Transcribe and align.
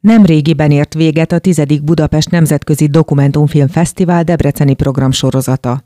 Nemrégiben 0.00 0.70
ért 0.70 0.94
véget 0.94 1.32
a 1.32 1.38
tizedik 1.38 1.82
Budapest 1.82 2.30
Nemzetközi 2.30 2.86
Dokumentumfilm 2.86 3.68
Fesztivál 3.68 4.24
Debreceni 4.24 4.74
programsorozata. 4.74 5.84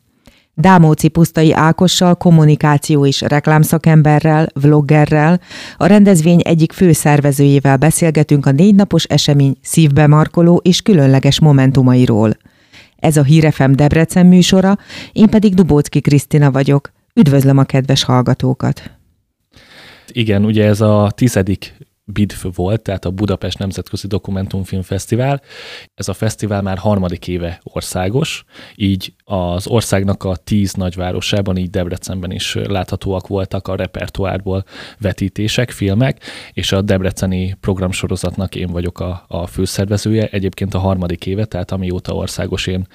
Dámóci 0.55 1.09
Pusztai 1.09 1.53
Ákossal, 1.53 2.15
kommunikáció 2.15 3.07
és 3.07 3.21
reklámszakemberrel, 3.21 4.47
vloggerrel, 4.61 5.41
a 5.77 5.87
rendezvény 5.87 6.41
egyik 6.45 6.73
fő 6.73 6.93
szervezőjével 6.93 7.77
beszélgetünk 7.77 8.47
a 8.47 8.51
négy 8.51 8.75
napos 8.75 9.05
esemény 9.05 9.57
szívbemarkoló 9.61 10.61
és 10.65 10.81
különleges 10.81 11.41
momentumairól. 11.41 12.37
Ez 12.97 13.17
a 13.17 13.23
Hírefem 13.23 13.73
Debrecen 13.73 14.27
műsora, 14.27 14.79
én 15.13 15.29
pedig 15.29 15.55
Dubócki 15.55 16.01
Krisztina 16.01 16.51
vagyok. 16.51 16.93
Üdvözlöm 17.15 17.59
a 17.59 17.65
kedves 17.65 18.05
hallgatókat! 18.05 18.91
Igen, 20.13 20.45
ugye 20.45 20.65
ez 20.65 20.81
a 20.81 21.13
tizedik 21.15 21.75
BIDF 22.07 22.47
volt, 22.55 22.83
tehát 22.83 23.05
a 23.05 23.11
Budapest 23.11 23.59
Nemzetközi 23.59 24.07
Dokumentumfilm 24.07 24.83
Fesztivál. 24.83 25.43
Ez 25.95 26.09
a 26.09 26.13
fesztivál 26.13 26.63
már 26.63 26.79
harmadik 26.79 27.29
éve 27.29 27.61
országos, 27.63 28.45
így 28.75 29.15
az 29.25 29.67
országnak 29.67 30.25
a 30.25 30.37
tíz 30.37 30.73
nagyvárosában, 30.73 31.57
így 31.57 31.71
Debrecenben 31.71 32.31
is 32.31 32.55
láthatóak 32.55 33.27
voltak 33.27 33.69
a 33.69 33.77
repertoárból 33.77 34.65
vetítések, 34.99 35.71
filmek, 35.71 36.23
és 36.53 36.73
a 36.73 36.83
debreceni 36.83 37.57
programsorozatnak 37.61 38.55
én 38.55 38.69
vagyok 38.69 39.01
a, 39.01 39.25
a 39.29 39.47
főszervezője, 39.47 40.27
egyébként 40.27 40.75
a 40.75 40.79
harmadik 40.79 41.27
éve, 41.27 41.45
tehát 41.45 41.71
amióta 41.71 42.15
országos 42.15 42.67
én, 42.67 42.87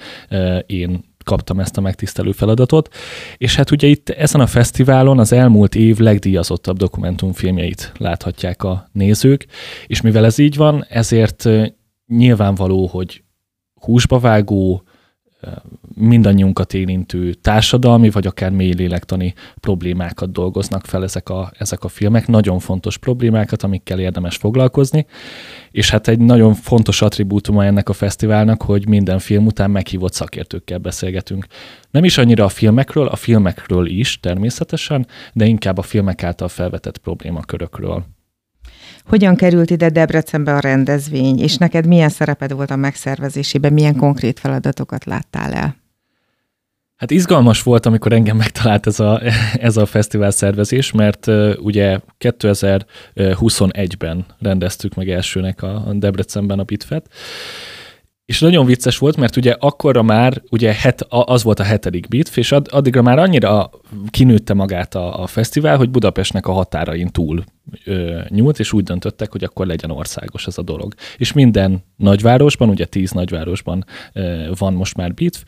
én 0.66 1.09
kaptam 1.24 1.60
ezt 1.60 1.76
a 1.76 1.80
megtisztelő 1.80 2.32
feladatot. 2.32 2.94
És 3.36 3.56
hát 3.56 3.70
ugye 3.70 3.86
itt 3.86 4.08
ezen 4.08 4.40
a 4.40 4.46
fesztiválon 4.46 5.18
az 5.18 5.32
elmúlt 5.32 5.74
év 5.74 5.98
legdíjazottabb 5.98 6.76
dokumentumfilmjeit 6.76 7.92
láthatják 7.96 8.62
a 8.62 8.88
nézők, 8.92 9.46
és 9.86 10.00
mivel 10.00 10.24
ez 10.24 10.38
így 10.38 10.56
van, 10.56 10.86
ezért 10.88 11.48
nyilvánvaló, 12.06 12.86
hogy 12.86 13.22
húsba 13.74 14.18
vágó, 14.18 14.82
mindannyiunkat 15.94 16.74
érintő 16.74 17.32
társadalmi, 17.32 18.10
vagy 18.10 18.26
akár 18.26 18.50
mély 18.50 18.72
lélektani 18.72 19.34
problémákat 19.60 20.32
dolgoznak 20.32 20.86
fel 20.86 21.02
ezek 21.02 21.28
a, 21.28 21.52
ezek 21.58 21.84
a 21.84 21.88
filmek, 21.88 22.26
nagyon 22.26 22.58
fontos 22.58 22.98
problémákat, 22.98 23.62
amikkel 23.62 24.00
érdemes 24.00 24.36
foglalkozni, 24.36 25.06
és 25.70 25.90
hát 25.90 26.08
egy 26.08 26.18
nagyon 26.18 26.54
fontos 26.54 27.02
attribútuma 27.02 27.64
ennek 27.64 27.88
a 27.88 27.92
fesztiválnak, 27.92 28.62
hogy 28.62 28.88
minden 28.88 29.18
film 29.18 29.46
után 29.46 29.70
meghívott 29.70 30.12
szakértőkkel 30.12 30.78
beszélgetünk. 30.78 31.46
Nem 31.90 32.04
is 32.04 32.18
annyira 32.18 32.44
a 32.44 32.48
filmekről, 32.48 33.06
a 33.06 33.16
filmekről 33.16 33.86
is 33.86 34.20
természetesen, 34.20 35.06
de 35.32 35.44
inkább 35.44 35.78
a 35.78 35.82
filmek 35.82 36.22
által 36.22 36.48
felvetett 36.48 36.98
problémakörökről. 36.98 38.04
Hogyan 39.10 39.36
került 39.36 39.70
ide 39.70 39.88
Debrecenbe 39.88 40.54
a 40.54 40.60
rendezvény, 40.60 41.38
és 41.38 41.56
neked 41.56 41.86
milyen 41.86 42.08
szereped 42.08 42.52
volt 42.52 42.70
a 42.70 42.76
megszervezésében, 42.76 43.72
milyen 43.72 43.96
konkrét 43.96 44.40
feladatokat 44.40 45.04
láttál 45.04 45.52
el? 45.52 45.76
Hát 46.96 47.10
izgalmas 47.10 47.62
volt, 47.62 47.86
amikor 47.86 48.12
engem 48.12 48.36
megtalált 48.36 48.86
ez 48.86 49.00
a, 49.00 49.20
ez 49.68 49.76
a 49.76 49.86
fesztivál 49.86 50.30
szervezés, 50.30 50.92
mert 50.92 51.26
uh, 51.26 51.52
ugye 51.58 52.00
2021-ben 52.18 54.26
rendeztük 54.38 54.94
meg 54.94 55.10
elsőnek 55.10 55.62
a, 55.62 55.86
a 55.86 55.92
Debrecenben 55.92 56.58
a 56.58 56.64
Bitfet, 56.64 57.06
és 58.24 58.40
nagyon 58.40 58.66
vicces 58.66 58.98
volt, 58.98 59.16
mert 59.16 59.36
ugye 59.36 59.56
akkorra 59.58 60.02
már, 60.02 60.42
ugye 60.50 60.74
het, 60.74 61.06
az 61.08 61.42
volt 61.42 61.60
a 61.60 61.62
hetedik 61.62 62.08
bitf, 62.08 62.36
és 62.36 62.52
addigra 62.52 63.02
már 63.02 63.18
annyira 63.18 63.70
kinőtte 64.10 64.54
magát 64.54 64.94
a, 64.94 65.22
a 65.22 65.26
fesztivál, 65.26 65.76
hogy 65.76 65.90
Budapestnek 65.90 66.46
a 66.46 66.52
határain 66.52 67.08
túl 67.08 67.44
ö, 67.84 68.20
nyúlt, 68.28 68.58
és 68.58 68.72
úgy 68.72 68.84
döntöttek, 68.84 69.32
hogy 69.32 69.44
akkor 69.44 69.66
legyen 69.66 69.90
országos 69.90 70.46
ez 70.46 70.58
a 70.58 70.62
dolog. 70.62 70.94
És 71.16 71.32
minden 71.32 71.84
nagyvárosban, 71.96 72.68
ugye 72.68 72.84
tíz 72.84 73.10
nagyvárosban 73.10 73.84
ö, 74.12 74.50
van 74.58 74.72
most 74.72 74.96
már 74.96 75.14
bitf, 75.14 75.42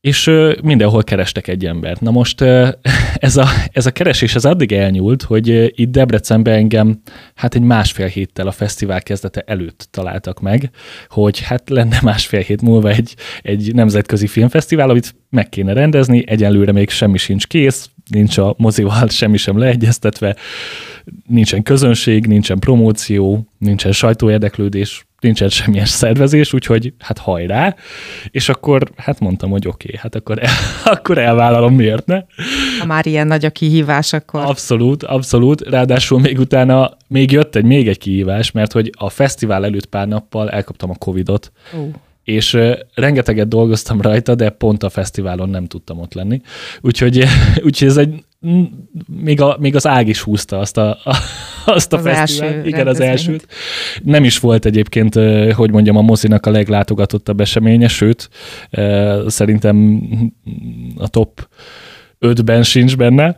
és 0.00 0.26
ö, 0.26 0.54
mindenhol 0.62 1.04
kerestek 1.04 1.48
egy 1.48 1.66
embert. 1.66 2.00
Na 2.00 2.10
most 2.10 2.40
ö, 2.40 2.68
ez, 3.14 3.36
a, 3.36 3.46
ez 3.72 3.86
a 3.86 3.90
keresés 3.90 4.34
ez 4.34 4.44
addig 4.44 4.72
elnyúlt, 4.72 5.22
hogy 5.22 5.50
ö, 5.50 5.66
itt 5.68 5.90
Debrecenben 5.90 6.54
engem 6.54 7.00
hát 7.34 7.54
egy 7.54 7.62
másfél 7.62 8.06
héttel 8.06 8.46
a 8.46 8.52
fesztivál 8.52 9.02
kezdete 9.02 9.42
előtt 9.46 9.88
találtak 9.90 10.40
meg, 10.40 10.70
hogy 11.08 11.40
hát 11.40 11.70
lenne 11.70 11.98
másfél 12.02 12.40
hét 12.40 12.62
múlva 12.62 12.88
egy, 12.88 13.14
egy 13.42 13.74
nemzetközi 13.74 14.26
filmfesztivál, 14.26 14.90
amit 14.90 15.14
meg 15.30 15.48
kéne 15.48 15.72
rendezni, 15.72 16.24
egyenlőre 16.26 16.72
még 16.72 16.90
semmi 16.90 17.18
sincs 17.18 17.46
kész, 17.46 17.81
nincs 18.10 18.38
a 18.38 18.54
mozival 18.58 19.08
semmi 19.20 19.36
sem 19.36 19.58
leegyeztetve, 19.58 20.36
nincsen 21.26 21.62
közönség, 21.62 22.26
nincsen 22.26 22.58
promóció, 22.58 23.46
nincsen 23.58 23.92
sajtóérdeklődés, 23.92 25.06
nincsen 25.20 25.48
semmilyen 25.48 25.86
szervezés, 26.02 26.52
úgyhogy 26.52 26.94
hát 26.98 27.18
hajrá, 27.18 27.76
és 28.30 28.48
akkor 28.48 28.82
hát 28.96 29.20
mondtam, 29.20 29.50
hogy 29.50 29.66
oké, 29.66 29.86
okay, 29.86 30.00
hát 30.02 30.14
akkor, 30.14 30.38
el, 30.42 30.50
akkor 30.94 31.18
elvállalom, 31.18 31.74
miért 31.74 32.06
ne? 32.06 32.22
Ha 32.78 32.86
már 32.86 33.06
ilyen 33.06 33.26
nagy 33.26 33.44
a 33.44 33.50
kihívás, 33.50 34.12
akkor... 34.12 34.40
Abszolút, 34.40 35.02
abszolút, 35.02 35.60
ráadásul 35.60 36.20
még 36.20 36.38
utána 36.38 36.96
még 37.08 37.30
jött 37.30 37.56
egy 37.56 37.64
még 37.64 37.88
egy 37.88 37.98
kihívás, 37.98 38.50
mert 38.50 38.72
hogy 38.72 38.90
a 38.98 39.08
fesztivál 39.08 39.64
előtt 39.64 39.86
pár 39.86 40.08
nappal 40.08 40.50
elkaptam 40.50 40.90
a 40.90 40.94
Covidot, 40.94 41.52
uh 41.72 41.94
és 42.24 42.58
rengeteget 42.94 43.48
dolgoztam 43.48 44.00
rajta, 44.00 44.34
de 44.34 44.50
pont 44.50 44.82
a 44.82 44.88
fesztiválon 44.88 45.48
nem 45.48 45.66
tudtam 45.66 45.98
ott 45.98 46.14
lenni. 46.14 46.40
Úgyhogy, 46.80 47.24
úgyhogy 47.66 47.88
ez 47.88 47.96
egy 47.96 48.24
még, 49.06 49.40
a, 49.40 49.56
még 49.60 49.74
az 49.74 49.86
ág 49.86 50.08
is 50.08 50.20
húzta 50.20 50.58
azt 50.58 50.76
a, 50.76 50.90
a, 51.04 51.16
azt 51.64 51.92
a 51.92 51.96
az 51.96 52.02
fesztivált. 52.02 52.52
Első 52.54 52.66
Igen, 52.68 52.86
az 52.86 53.00
elsőt. 53.00 53.46
Nem 54.02 54.24
is 54.24 54.38
volt 54.38 54.64
egyébként, 54.64 55.14
hogy 55.54 55.70
mondjam, 55.70 55.96
a 55.96 56.02
mozinak 56.02 56.46
a 56.46 56.50
leglátogatottabb 56.50 57.40
eseménye, 57.40 57.88
sőt, 57.88 58.28
szerintem 59.26 60.02
a 60.96 61.08
top 61.08 61.48
5-ben 62.20 62.62
sincs 62.62 62.96
benne, 62.96 63.36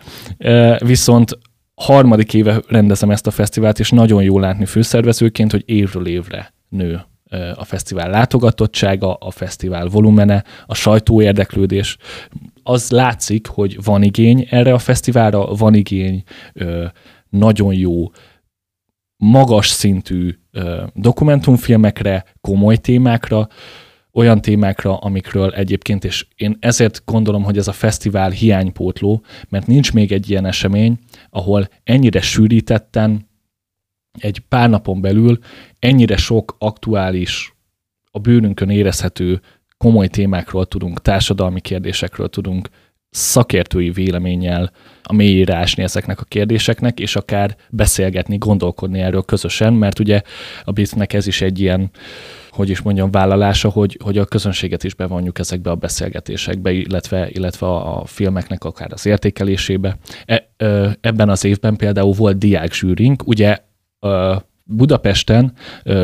viszont 0.78 1.38
harmadik 1.74 2.34
éve 2.34 2.62
rendezem 2.68 3.10
ezt 3.10 3.26
a 3.26 3.30
fesztivált, 3.30 3.78
és 3.78 3.90
nagyon 3.90 4.22
jó 4.22 4.38
látni 4.38 4.64
főszervezőként, 4.64 5.50
hogy 5.50 5.62
évről 5.66 6.06
évre 6.06 6.54
nő 6.68 7.04
a 7.54 7.64
fesztivál 7.64 8.10
látogatottsága, 8.10 9.14
a 9.14 9.30
fesztivál 9.30 9.86
volumene, 9.86 10.44
a 10.66 10.74
sajtó 10.74 11.22
érdeklődés. 11.22 11.96
Az 12.62 12.90
látszik, 12.90 13.46
hogy 13.46 13.84
van 13.84 14.02
igény 14.02 14.46
erre 14.50 14.72
a 14.72 14.78
fesztiválra, 14.78 15.54
van 15.54 15.74
igény 15.74 16.22
nagyon 17.30 17.74
jó, 17.74 18.10
magas 19.16 19.68
szintű 19.68 20.34
dokumentumfilmekre, 20.94 22.24
komoly 22.40 22.76
témákra, 22.76 23.48
olyan 24.12 24.40
témákra, 24.40 24.96
amikről 24.96 25.50
egyébként, 25.50 26.04
és 26.04 26.26
én 26.36 26.56
ezért 26.60 27.02
gondolom, 27.04 27.42
hogy 27.42 27.58
ez 27.58 27.68
a 27.68 27.72
fesztivál 27.72 28.30
hiánypótló, 28.30 29.24
mert 29.48 29.66
nincs 29.66 29.92
még 29.92 30.12
egy 30.12 30.30
ilyen 30.30 30.46
esemény, 30.46 30.98
ahol 31.30 31.68
ennyire 31.82 32.20
sűrítetten, 32.20 33.28
egy 34.18 34.42
pár 34.48 34.70
napon 34.70 35.00
belül 35.00 35.38
ennyire 35.78 36.16
sok 36.16 36.56
aktuális, 36.58 37.54
a 38.10 38.18
bőrünkön 38.18 38.70
érezhető 38.70 39.40
komoly 39.76 40.08
témákról 40.08 40.66
tudunk, 40.66 41.02
társadalmi 41.02 41.60
kérdésekről 41.60 42.28
tudunk 42.28 42.68
szakértői 43.10 43.90
véleménnyel 43.90 44.72
a 45.02 45.12
mélyére 45.12 45.56
ásni 45.56 45.82
ezeknek 45.82 46.20
a 46.20 46.24
kérdéseknek, 46.24 47.00
és 47.00 47.16
akár 47.16 47.56
beszélgetni, 47.70 48.38
gondolkodni 48.38 49.00
erről 49.00 49.22
közösen, 49.22 49.72
mert 49.72 49.98
ugye 49.98 50.22
a 50.64 50.72
BIT-nek 50.72 51.12
ez 51.12 51.26
is 51.26 51.40
egy 51.40 51.60
ilyen, 51.60 51.90
hogy 52.50 52.68
is 52.68 52.82
mondjam, 52.82 53.10
vállalása, 53.10 53.68
hogy, 53.68 53.98
hogy 54.02 54.18
a 54.18 54.24
közönséget 54.24 54.84
is 54.84 54.94
bevonjuk 54.94 55.38
ezekbe 55.38 55.70
a 55.70 55.74
beszélgetésekbe, 55.74 56.72
illetve, 56.72 57.28
illetve 57.30 57.66
a 57.66 58.04
filmeknek 58.06 58.64
akár 58.64 58.92
az 58.92 59.06
értékelésébe. 59.06 59.98
E, 60.26 60.50
ebben 61.00 61.28
az 61.28 61.44
évben 61.44 61.76
például 61.76 62.12
volt 62.12 62.38
diák 62.38 62.72
zsűrink, 62.72 63.26
ugye 63.26 63.58
Budapesten 64.66 65.52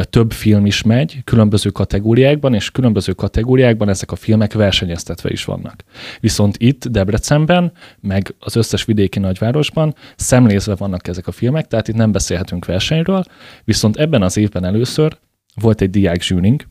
több 0.03 0.33
film 0.33 0.66
is 0.66 0.83
megy, 0.83 1.21
különböző 1.25 1.71
kategóriákban, 1.71 2.54
és 2.54 2.71
különböző 2.71 3.13
kategóriákban 3.13 3.89
ezek 3.89 4.13
a 4.13 4.16
filmek 4.16 4.53
versenyeztetve 4.53 5.30
is 5.30 5.45
vannak. 5.45 5.84
Viszont 6.21 6.57
itt 6.59 6.86
Debrecenben, 6.86 7.72
meg 8.01 8.34
az 8.39 8.57
összes 8.57 8.84
vidéki 8.84 9.19
nagyvárosban 9.19 9.95
szemlézve 10.16 10.74
vannak 10.74 11.09
ezek 11.09 11.27
a 11.27 11.33
filmek, 11.33 11.66
tehát 11.66 11.89
itt 11.89 11.95
nem 11.95 12.13
beszélhetünk 12.13 12.65
versenyről, 12.65 13.24
viszont 13.65 13.97
ebben 13.97 14.22
az 14.22 14.36
évben 14.36 14.65
először 14.65 15.19
volt 15.54 15.80
egy 15.80 15.91
diák 15.91 16.22
zsűring, 16.22 16.63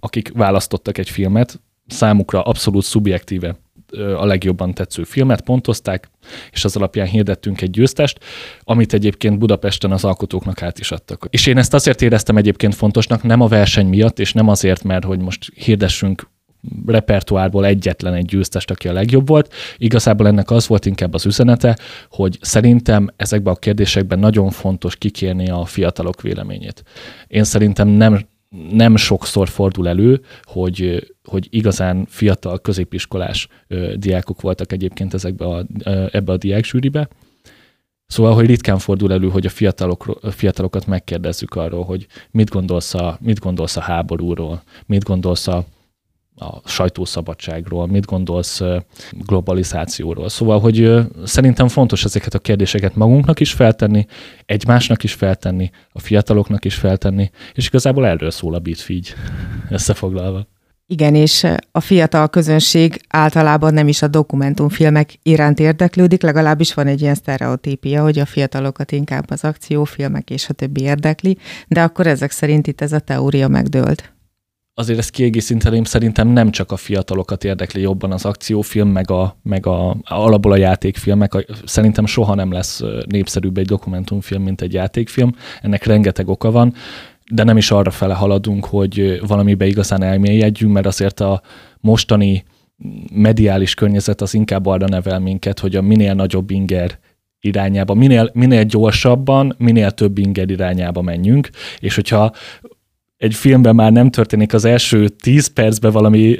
akik 0.00 0.32
választottak 0.32 0.98
egy 0.98 1.10
filmet, 1.10 1.60
számukra 1.86 2.42
abszolút 2.42 2.84
szubjektíve 2.84 3.56
a 4.16 4.24
legjobban 4.24 4.74
tetsző 4.74 5.04
filmet 5.04 5.40
pontozták, 5.40 6.10
és 6.50 6.64
az 6.64 6.76
alapján 6.76 7.06
hirdettünk 7.06 7.60
egy 7.60 7.70
győztest, 7.70 8.18
amit 8.60 8.92
egyébként 8.92 9.38
Budapesten 9.38 9.92
az 9.92 10.04
alkotóknak 10.04 10.62
át 10.62 10.78
is 10.78 10.90
adtak. 10.90 11.26
És 11.30 11.46
én 11.46 11.58
ezt 11.58 11.74
azért 11.74 12.02
éreztem 12.02 12.36
egyébként 12.36 12.74
fontosnak, 12.74 13.22
nem 13.22 13.40
a 13.40 13.46
verseny 13.46 13.86
miatt, 13.86 14.18
és 14.18 14.32
nem 14.32 14.48
azért, 14.48 14.82
mert 14.82 15.04
hogy 15.04 15.20
most 15.20 15.52
hirdessünk 15.54 16.32
repertoárból 16.86 17.66
egyetlen 17.66 18.14
egy 18.14 18.24
győztest, 18.24 18.70
aki 18.70 18.88
a 18.88 18.92
legjobb 18.92 19.28
volt. 19.28 19.54
Igazából 19.76 20.26
ennek 20.26 20.50
az 20.50 20.66
volt 20.66 20.86
inkább 20.86 21.14
az 21.14 21.26
üzenete, 21.26 21.78
hogy 22.10 22.38
szerintem 22.40 23.08
ezekben 23.16 23.54
a 23.54 23.56
kérdésekben 23.56 24.18
nagyon 24.18 24.50
fontos 24.50 24.96
kikérni 24.96 25.50
a 25.50 25.64
fiatalok 25.64 26.22
véleményét. 26.22 26.82
Én 27.26 27.44
szerintem 27.44 27.88
nem, 27.88 28.26
nem 28.70 28.96
sokszor 28.96 29.48
fordul 29.48 29.88
elő, 29.88 30.20
hogy, 30.42 31.06
hogy 31.24 31.46
igazán 31.50 32.06
fiatal 32.08 32.58
középiskolás 32.58 33.48
diákok 33.94 34.40
voltak 34.40 34.72
egyébként 34.72 35.14
ezekbe 35.14 35.44
a, 35.44 35.66
ebbe 36.10 36.32
a 36.32 36.36
diáksűribe. 36.36 37.08
Szóval, 38.06 38.34
hogy 38.34 38.46
ritkán 38.46 38.78
fordul 38.78 39.12
elő, 39.12 39.28
hogy 39.28 39.46
a, 39.46 39.48
fiatalok, 39.48 40.18
fiatalokat 40.22 40.86
megkérdezzük 40.86 41.54
arról, 41.54 41.84
hogy 41.84 42.06
mit 42.30 42.50
gondolsz, 42.50 42.94
a, 42.94 43.18
mit 43.20 43.38
gondolsz 43.38 43.76
a 43.76 43.80
háborúról, 43.80 44.62
mit 44.86 45.04
gondolsz 45.04 45.46
a, 45.46 45.64
a 46.36 46.68
sajtószabadságról, 46.68 47.86
mit 47.86 48.04
gondolsz 48.04 48.60
globalizációról. 49.10 50.28
Szóval, 50.28 50.60
hogy 50.60 50.90
szerintem 51.24 51.68
fontos 51.68 52.04
ezeket 52.04 52.34
a 52.34 52.38
kérdéseket 52.38 52.96
magunknak 52.96 53.40
is 53.40 53.52
feltenni, 53.52 54.06
egymásnak 54.46 55.04
is 55.04 55.12
feltenni, 55.12 55.70
a 55.92 56.00
fiataloknak 56.00 56.64
is 56.64 56.74
feltenni, 56.74 57.30
és 57.54 57.66
igazából 57.66 58.06
erről 58.06 58.30
szól 58.30 58.54
a 58.54 58.58
Bitfeed 58.58 59.04
összefoglalva. 59.70 60.46
Igen, 60.86 61.14
és 61.14 61.46
a 61.72 61.80
fiatal 61.80 62.28
közönség 62.28 63.00
általában 63.08 63.74
nem 63.74 63.88
is 63.88 64.02
a 64.02 64.08
dokumentumfilmek 64.08 65.18
iránt 65.22 65.58
érdeklődik, 65.58 66.22
legalábbis 66.22 66.74
van 66.74 66.86
egy 66.86 67.00
ilyen 67.00 67.14
sztereotípia, 67.14 68.02
hogy 68.02 68.18
a 68.18 68.26
fiatalokat 68.26 68.92
inkább 68.92 69.30
az 69.30 69.44
akciófilmek 69.44 70.30
és 70.30 70.48
a 70.48 70.52
többi 70.52 70.80
érdekli, 70.80 71.38
de 71.68 71.82
akkor 71.82 72.06
ezek 72.06 72.30
szerint 72.30 72.66
itt 72.66 72.80
ez 72.80 72.92
a 72.92 72.98
teória 72.98 73.48
megdőlt 73.48 74.13
azért 74.74 74.98
ezt 74.98 75.10
kiegészíteném, 75.10 75.84
szerintem 75.84 76.28
nem 76.28 76.50
csak 76.50 76.72
a 76.72 76.76
fiatalokat 76.76 77.44
érdekli 77.44 77.80
jobban 77.80 78.12
az 78.12 78.24
akciófilm, 78.24 78.88
meg, 78.88 79.10
a, 79.10 79.36
meg 79.42 79.66
a, 79.66 79.96
alapból 80.02 80.52
a 80.52 80.56
játékfilmek. 80.56 81.46
Szerintem 81.64 82.06
soha 82.06 82.34
nem 82.34 82.52
lesz 82.52 82.82
népszerűbb 83.08 83.58
egy 83.58 83.66
dokumentumfilm, 83.66 84.42
mint 84.42 84.60
egy 84.60 84.72
játékfilm. 84.72 85.34
Ennek 85.62 85.84
rengeteg 85.84 86.28
oka 86.28 86.50
van, 86.50 86.74
de 87.30 87.44
nem 87.44 87.56
is 87.56 87.70
arra 87.70 87.90
fele 87.90 88.14
haladunk, 88.14 88.64
hogy 88.64 89.20
valamibe 89.26 89.66
igazán 89.66 90.02
elmélyedjünk, 90.02 90.72
mert 90.72 90.86
azért 90.86 91.20
a 91.20 91.42
mostani 91.80 92.44
mediális 93.12 93.74
környezet 93.74 94.20
az 94.20 94.34
inkább 94.34 94.66
arra 94.66 94.86
nevel 94.86 95.18
minket, 95.18 95.58
hogy 95.58 95.76
a 95.76 95.82
minél 95.82 96.14
nagyobb 96.14 96.50
inger 96.50 96.98
irányába, 97.40 97.94
minél, 97.94 98.30
minél 98.32 98.64
gyorsabban, 98.64 99.54
minél 99.58 99.90
több 99.90 100.18
inger 100.18 100.50
irányába 100.50 101.02
menjünk, 101.02 101.50
és 101.78 101.94
hogyha 101.94 102.32
egy 103.16 103.34
filmben 103.34 103.74
már 103.74 103.92
nem 103.92 104.10
történik 104.10 104.54
az 104.54 104.64
első 104.64 105.08
tíz 105.08 105.46
percben 105.46 105.92
valami, 105.92 106.36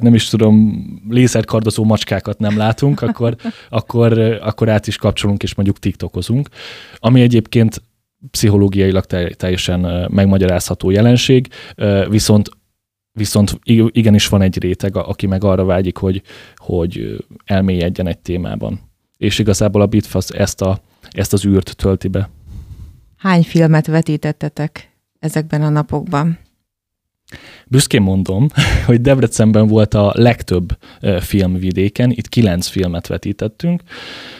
nem 0.00 0.14
is 0.14 0.28
tudom, 0.28 0.84
lézerkardozó 1.08 1.84
macskákat 1.84 2.38
nem 2.38 2.56
látunk, 2.56 3.02
akkor, 3.02 3.36
akkor, 3.68 4.18
akkor 4.42 4.68
át 4.68 4.86
is 4.86 4.96
kapcsolunk, 4.96 5.42
és 5.42 5.54
mondjuk 5.54 5.78
tiktokozunk. 5.78 6.48
Ami 6.96 7.20
egyébként 7.20 7.82
pszichológiailag 8.30 9.04
teljesen 9.36 10.08
megmagyarázható 10.10 10.90
jelenség, 10.90 11.48
viszont 12.08 12.50
Viszont 13.14 13.58
igenis 13.64 14.28
van 14.28 14.42
egy 14.42 14.58
réteg, 14.58 14.96
aki 14.96 15.26
meg 15.26 15.44
arra 15.44 15.64
vágyik, 15.64 15.96
hogy, 15.96 16.22
hogy 16.56 17.24
elmélyedjen 17.44 18.06
egy 18.06 18.18
témában. 18.18 18.80
És 19.16 19.38
igazából 19.38 19.80
a 19.80 19.86
Bitfasz 19.86 20.30
ezt, 20.30 20.60
a, 20.60 20.80
ezt 21.10 21.32
az 21.32 21.44
űrt 21.44 21.76
tölti 21.76 22.08
be. 22.08 22.30
Hány 23.16 23.42
filmet 23.42 23.86
vetítettetek 23.86 24.91
ezekben 25.22 25.62
a 25.62 25.68
napokban? 25.68 26.38
Büszkén 27.66 28.02
mondom, 28.02 28.48
hogy 28.86 29.00
Debrecenben 29.00 29.66
volt 29.66 29.94
a 29.94 30.12
legtöbb 30.14 30.78
filmvidéken, 31.20 32.10
itt 32.10 32.28
kilenc 32.28 32.66
filmet 32.66 33.06
vetítettünk, 33.06 33.82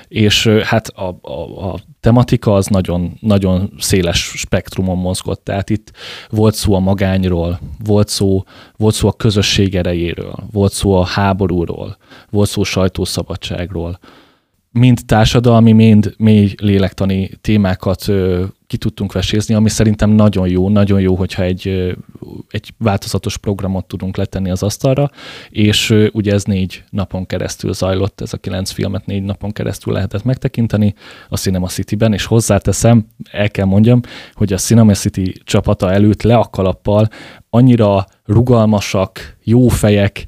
és 0.08 0.46
hát 0.46 0.88
a, 0.88 1.18
a, 1.22 1.70
a 1.72 1.78
tematika 2.00 2.54
az 2.54 2.66
nagyon, 2.66 3.16
nagyon 3.20 3.72
széles 3.78 4.32
spektrumon 4.36 4.98
mozgott, 4.98 5.44
tehát 5.44 5.70
itt 5.70 5.92
volt 6.28 6.54
szó 6.54 6.74
a 6.74 6.78
magányról, 6.78 7.60
volt 7.84 8.08
szó, 8.08 8.42
volt 8.76 8.94
szó 8.94 9.08
a 9.08 9.12
közösség 9.12 9.74
erejéről, 9.74 10.34
volt 10.50 10.72
szó 10.72 10.94
a 10.94 11.06
háborúról, 11.06 11.96
volt 12.30 12.48
szó 12.48 12.62
sajtószabadságról, 12.62 13.98
mind 14.72 15.00
társadalmi, 15.06 15.72
mind 15.72 16.14
mély 16.18 16.54
lélektani 16.56 17.30
témákat 17.40 18.04
ki 18.66 18.78
tudtunk 18.78 19.12
vesézni, 19.12 19.54
ami 19.54 19.68
szerintem 19.68 20.10
nagyon 20.10 20.48
jó, 20.48 20.68
nagyon 20.68 21.00
jó, 21.00 21.14
hogyha 21.14 21.42
egy, 21.42 21.94
egy 22.50 22.72
változatos 22.78 23.36
programot 23.36 23.86
tudunk 23.86 24.16
letenni 24.16 24.50
az 24.50 24.62
asztalra, 24.62 25.10
és 25.50 25.94
ugye 26.12 26.32
ez 26.32 26.44
négy 26.44 26.84
napon 26.90 27.26
keresztül 27.26 27.72
zajlott, 27.72 28.20
ez 28.20 28.32
a 28.32 28.36
kilenc 28.36 28.70
filmet 28.70 29.06
négy 29.06 29.22
napon 29.22 29.52
keresztül 29.52 29.92
lehetett 29.92 30.24
megtekinteni 30.24 30.94
a 31.28 31.36
Cinema 31.36 31.66
City-ben, 31.66 32.12
és 32.12 32.24
hozzáteszem, 32.24 33.06
el 33.30 33.50
kell 33.50 33.66
mondjam, 33.66 34.00
hogy 34.32 34.52
a 34.52 34.56
Cinema 34.56 34.92
City 34.92 35.32
csapata 35.44 35.92
előtt 35.92 36.22
le 36.22 36.36
a 36.36 36.48
kalappal 36.50 37.08
annyira 37.54 38.06
rugalmasak, 38.24 39.36
jó 39.42 39.68
fejek 39.68 40.24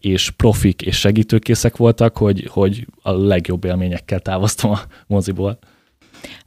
és 0.00 0.30
profik 0.30 0.82
és 0.82 0.98
segítőkészek 0.98 1.76
voltak, 1.76 2.16
hogy, 2.16 2.48
hogy 2.50 2.86
a 3.02 3.12
legjobb 3.12 3.64
élményekkel 3.64 4.20
távoztam 4.20 4.70
a 4.70 4.80
moziból. 5.06 5.58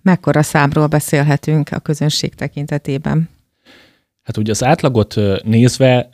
Mekkora 0.02 0.44
számról 0.44 0.88
beszélhetünk 0.88 1.72
a 1.72 1.80
közönség 1.80 2.34
tekintetében? 2.34 3.30
Hát 4.24 4.38
ugye 4.38 4.52
az 4.52 4.64
átlagot 4.64 5.16
nézve 5.44 6.10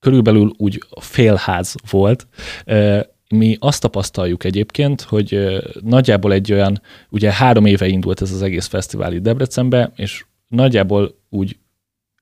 körülbelül 0.00 0.52
úgy 0.56 0.84
félház 1.00 1.74
volt. 1.90 2.26
Mi 3.28 3.56
azt 3.60 3.80
tapasztaljuk 3.80 4.44
egyébként, 4.44 5.00
hogy 5.00 5.58
nagyjából 5.80 6.32
egy 6.32 6.52
olyan, 6.52 6.82
ugye 7.08 7.32
három 7.32 7.66
éve 7.66 7.86
indult 7.86 8.20
ez 8.22 8.32
az 8.32 8.42
egész 8.42 8.66
fesztivál 8.66 9.12
itt 9.12 9.22
Debrecenbe, 9.22 9.92
és 9.96 10.24
nagyjából 10.48 11.14
úgy 11.28 11.56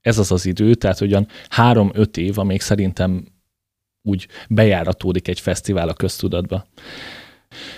ez 0.01 0.19
az 0.19 0.33
az 0.33 0.47
idő, 0.47 0.75
tehát 0.75 1.01
ugyan 1.01 1.27
három-öt 1.49 2.17
év, 2.17 2.39
amíg 2.39 2.61
szerintem 2.61 3.25
úgy 4.03 4.29
bejáratódik 4.49 5.29
egy 5.29 5.41
fesztivál 5.41 5.89
a 5.89 5.93
köztudatba. 5.93 6.67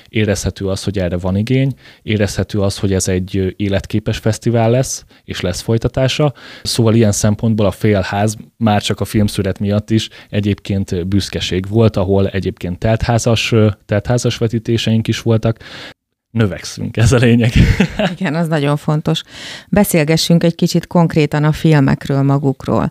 Érezhető 0.08 0.68
az, 0.68 0.84
hogy 0.84 0.98
erre 0.98 1.16
van 1.16 1.36
igény, 1.36 1.72
érezhető 2.02 2.60
az, 2.60 2.78
hogy 2.78 2.92
ez 2.92 3.08
egy 3.08 3.54
életképes 3.56 4.18
fesztivál 4.18 4.70
lesz, 4.70 5.04
és 5.24 5.40
lesz 5.40 5.60
folytatása. 5.60 6.34
Szóval 6.62 6.94
ilyen 6.94 7.12
szempontból 7.12 7.66
a 7.66 7.70
félház 7.70 8.36
már 8.56 8.82
csak 8.82 9.00
a 9.00 9.04
filmszület 9.04 9.58
miatt 9.58 9.90
is 9.90 10.08
egyébként 10.28 11.08
büszkeség 11.08 11.68
volt, 11.68 11.96
ahol 11.96 12.28
egyébként 12.28 12.78
teltházas, 12.78 13.54
teltházas 13.86 14.36
vetítéseink 14.36 15.08
is 15.08 15.20
voltak, 15.20 15.58
növekszünk, 16.32 16.96
ez 16.96 17.12
a 17.12 17.16
lényeg. 17.16 17.52
Igen, 18.18 18.34
az 18.34 18.48
nagyon 18.48 18.76
fontos. 18.76 19.22
Beszélgessünk 19.68 20.44
egy 20.44 20.54
kicsit 20.54 20.86
konkrétan 20.86 21.44
a 21.44 21.52
filmekről 21.52 22.22
magukról. 22.22 22.90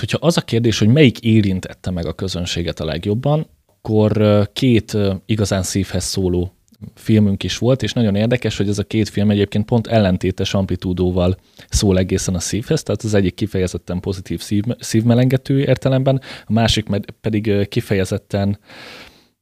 Hogyha 0.00 0.18
az 0.20 0.36
a 0.36 0.40
kérdés, 0.40 0.78
hogy 0.78 0.88
melyik 0.88 1.20
érintette 1.20 1.90
meg 1.90 2.06
a 2.06 2.12
közönséget 2.12 2.80
a 2.80 2.84
legjobban, 2.84 3.46
akkor 3.66 4.48
két 4.52 4.96
igazán 5.26 5.62
szívhez 5.62 6.04
szóló 6.04 6.54
filmünk 6.94 7.42
is 7.42 7.58
volt, 7.58 7.82
és 7.82 7.92
nagyon 7.92 8.14
érdekes, 8.14 8.56
hogy 8.56 8.68
ez 8.68 8.78
a 8.78 8.84
két 8.84 9.08
film 9.08 9.30
egyébként 9.30 9.64
pont 9.64 9.86
ellentétes 9.86 10.54
amplitúdóval 10.54 11.36
szól 11.68 11.98
egészen 11.98 12.34
a 12.34 12.40
szívhez, 12.40 12.82
tehát 12.82 13.02
az 13.02 13.14
egyik 13.14 13.34
kifejezetten 13.34 14.00
pozitív 14.00 14.40
szív, 14.40 14.64
szívmelengető 14.78 15.60
értelemben, 15.60 16.20
a 16.46 16.52
másik 16.52 16.86
pedig 17.20 17.68
kifejezetten, 17.68 18.58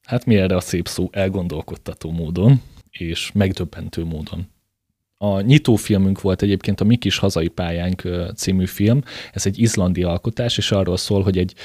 hát 0.05 0.25
mi 0.25 0.35
erre 0.35 0.55
a 0.55 0.59
szép 0.59 0.87
szó, 0.87 1.09
elgondolkodtató 1.11 2.11
módon 2.11 2.61
és 2.91 3.31
megdöbbentő 3.33 4.03
módon. 4.03 4.47
A 5.17 5.41
nyitófilmünk 5.41 6.21
volt 6.21 6.41
egyébként 6.41 6.81
a 6.81 6.83
Mi 6.83 6.95
kis 6.95 7.17
hazai 7.17 7.47
pályánk 7.47 8.01
című 8.35 8.65
film. 8.65 9.01
Ez 9.31 9.45
egy 9.45 9.59
izlandi 9.59 10.03
alkotás, 10.03 10.57
és 10.57 10.71
arról 10.71 10.97
szól, 10.97 11.23
hogy 11.23 11.37
egy, 11.37 11.55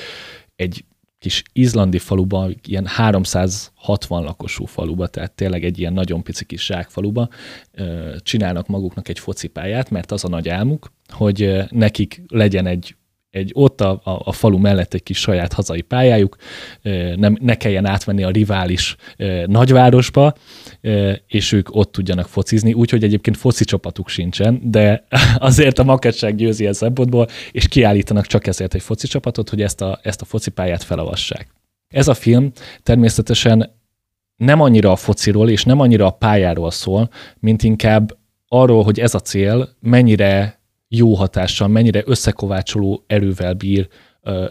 egy 0.56 0.84
kis 1.18 1.42
izlandi 1.52 1.98
faluban, 1.98 2.56
ilyen 2.66 2.86
360 2.86 4.22
lakosú 4.22 4.64
faluba, 4.64 5.06
tehát 5.06 5.32
tényleg 5.32 5.64
egy 5.64 5.78
ilyen 5.78 5.92
nagyon 5.92 6.22
pici 6.22 6.44
kis 6.44 6.64
zsákfaluba 6.64 7.28
csinálnak 8.18 8.66
maguknak 8.66 9.08
egy 9.08 9.18
focipályát, 9.18 9.90
mert 9.90 10.12
az 10.12 10.24
a 10.24 10.28
nagy 10.28 10.48
álmuk, 10.48 10.92
hogy 11.08 11.64
nekik 11.70 12.22
legyen 12.28 12.66
egy 12.66 12.96
egy 13.34 13.50
ott 13.54 13.80
a, 13.80 13.90
a, 13.90 14.20
a 14.24 14.32
falu 14.32 14.58
mellett 14.58 14.94
egy 14.94 15.02
kis 15.02 15.18
saját 15.18 15.52
hazai 15.52 15.80
pályájuk, 15.80 16.36
nem, 17.16 17.38
ne 17.40 17.56
kelljen 17.56 17.86
átvenni 17.86 18.22
a 18.22 18.30
rivális 18.30 18.96
nagyvárosba, 19.46 20.34
és 21.26 21.52
ők 21.52 21.74
ott 21.74 21.92
tudjanak 21.92 22.28
focizni, 22.28 22.72
úgyhogy 22.72 23.04
egyébként 23.04 23.36
foci 23.36 23.64
csapatuk 23.64 24.08
sincsen, 24.08 24.60
de 24.62 25.06
azért 25.36 25.78
a 25.78 25.84
maketság 25.84 26.36
győzi 26.36 26.66
ez 26.66 26.76
szempontból, 26.76 27.26
és 27.52 27.68
kiállítanak 27.68 28.26
csak 28.26 28.46
ezért 28.46 28.74
egy 28.74 28.82
foci 28.82 29.06
csapatot, 29.06 29.48
hogy 29.48 29.62
ezt 29.62 29.80
a, 29.80 30.00
ezt 30.02 30.20
a 30.20 30.24
foci 30.24 30.50
pályát 30.50 30.82
felavassák. 30.82 31.48
Ez 31.88 32.08
a 32.08 32.14
film 32.14 32.52
természetesen 32.82 33.72
nem 34.36 34.60
annyira 34.60 34.90
a 34.90 34.96
fociról 34.96 35.50
és 35.50 35.64
nem 35.64 35.80
annyira 35.80 36.06
a 36.06 36.10
pályáról 36.10 36.70
szól, 36.70 37.10
mint 37.38 37.62
inkább 37.62 38.16
arról, 38.48 38.82
hogy 38.82 39.00
ez 39.00 39.14
a 39.14 39.20
cél 39.20 39.68
mennyire 39.80 40.62
jó 40.88 41.14
hatással, 41.14 41.68
mennyire 41.68 42.02
összekovácsoló 42.06 43.04
erővel 43.06 43.54
bír 43.54 43.88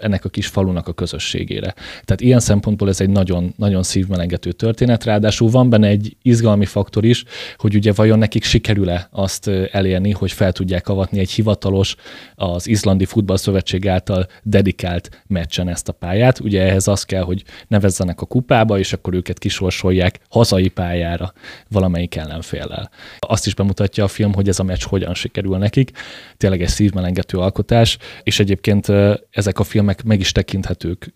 ennek 0.01 0.25
a 0.25 0.29
kis 0.29 0.47
falunak 0.47 0.87
a 0.87 0.93
közösségére. 0.93 1.73
Tehát 2.03 2.21
ilyen 2.21 2.39
szempontból 2.39 2.89
ez 2.89 3.01
egy 3.01 3.09
nagyon, 3.09 3.53
nagyon 3.57 3.83
szívmelengető 3.83 4.51
történet, 4.51 5.03
ráadásul 5.03 5.49
van 5.49 5.69
benne 5.69 5.87
egy 5.87 6.17
izgalmi 6.21 6.65
faktor 6.65 7.05
is, 7.05 7.23
hogy 7.57 7.75
ugye 7.75 7.91
vajon 7.93 8.17
nekik 8.17 8.43
sikerül-e 8.43 9.07
azt 9.11 9.47
elérni, 9.71 10.11
hogy 10.11 10.31
fel 10.31 10.51
tudják 10.51 10.87
avatni 10.87 11.19
egy 11.19 11.31
hivatalos, 11.31 11.95
az 12.35 12.67
Izlandi 12.67 13.05
Futballszövetség 13.05 13.87
által 13.87 14.27
dedikált 14.43 15.23
meccsen 15.27 15.69
ezt 15.69 15.89
a 15.89 15.91
pályát. 15.91 16.39
Ugye 16.39 16.61
ehhez 16.61 16.87
az 16.87 17.03
kell, 17.03 17.23
hogy 17.23 17.43
nevezzenek 17.67 18.21
a 18.21 18.25
kupába, 18.25 18.79
és 18.79 18.93
akkor 18.93 19.13
őket 19.13 19.39
kisorsolják 19.39 20.19
hazai 20.29 20.69
pályára 20.69 21.33
valamelyik 21.69 22.15
ellenféllel. 22.15 22.89
Azt 23.19 23.45
is 23.45 23.55
bemutatja 23.55 24.03
a 24.03 24.07
film, 24.07 24.33
hogy 24.33 24.47
ez 24.47 24.59
a 24.59 24.63
meccs 24.63 24.83
hogyan 24.83 25.13
sikerül 25.13 25.57
nekik. 25.57 25.91
Tényleg 26.37 26.61
egy 26.61 26.67
szívmelengető 26.67 27.37
alkotás, 27.37 27.97
és 28.23 28.39
egyébként 28.39 28.87
ezek 29.31 29.59
a 29.59 29.62
filmek 29.63 30.03
meg 30.03 30.19
is 30.19 30.31
tekinthetők 30.31 31.11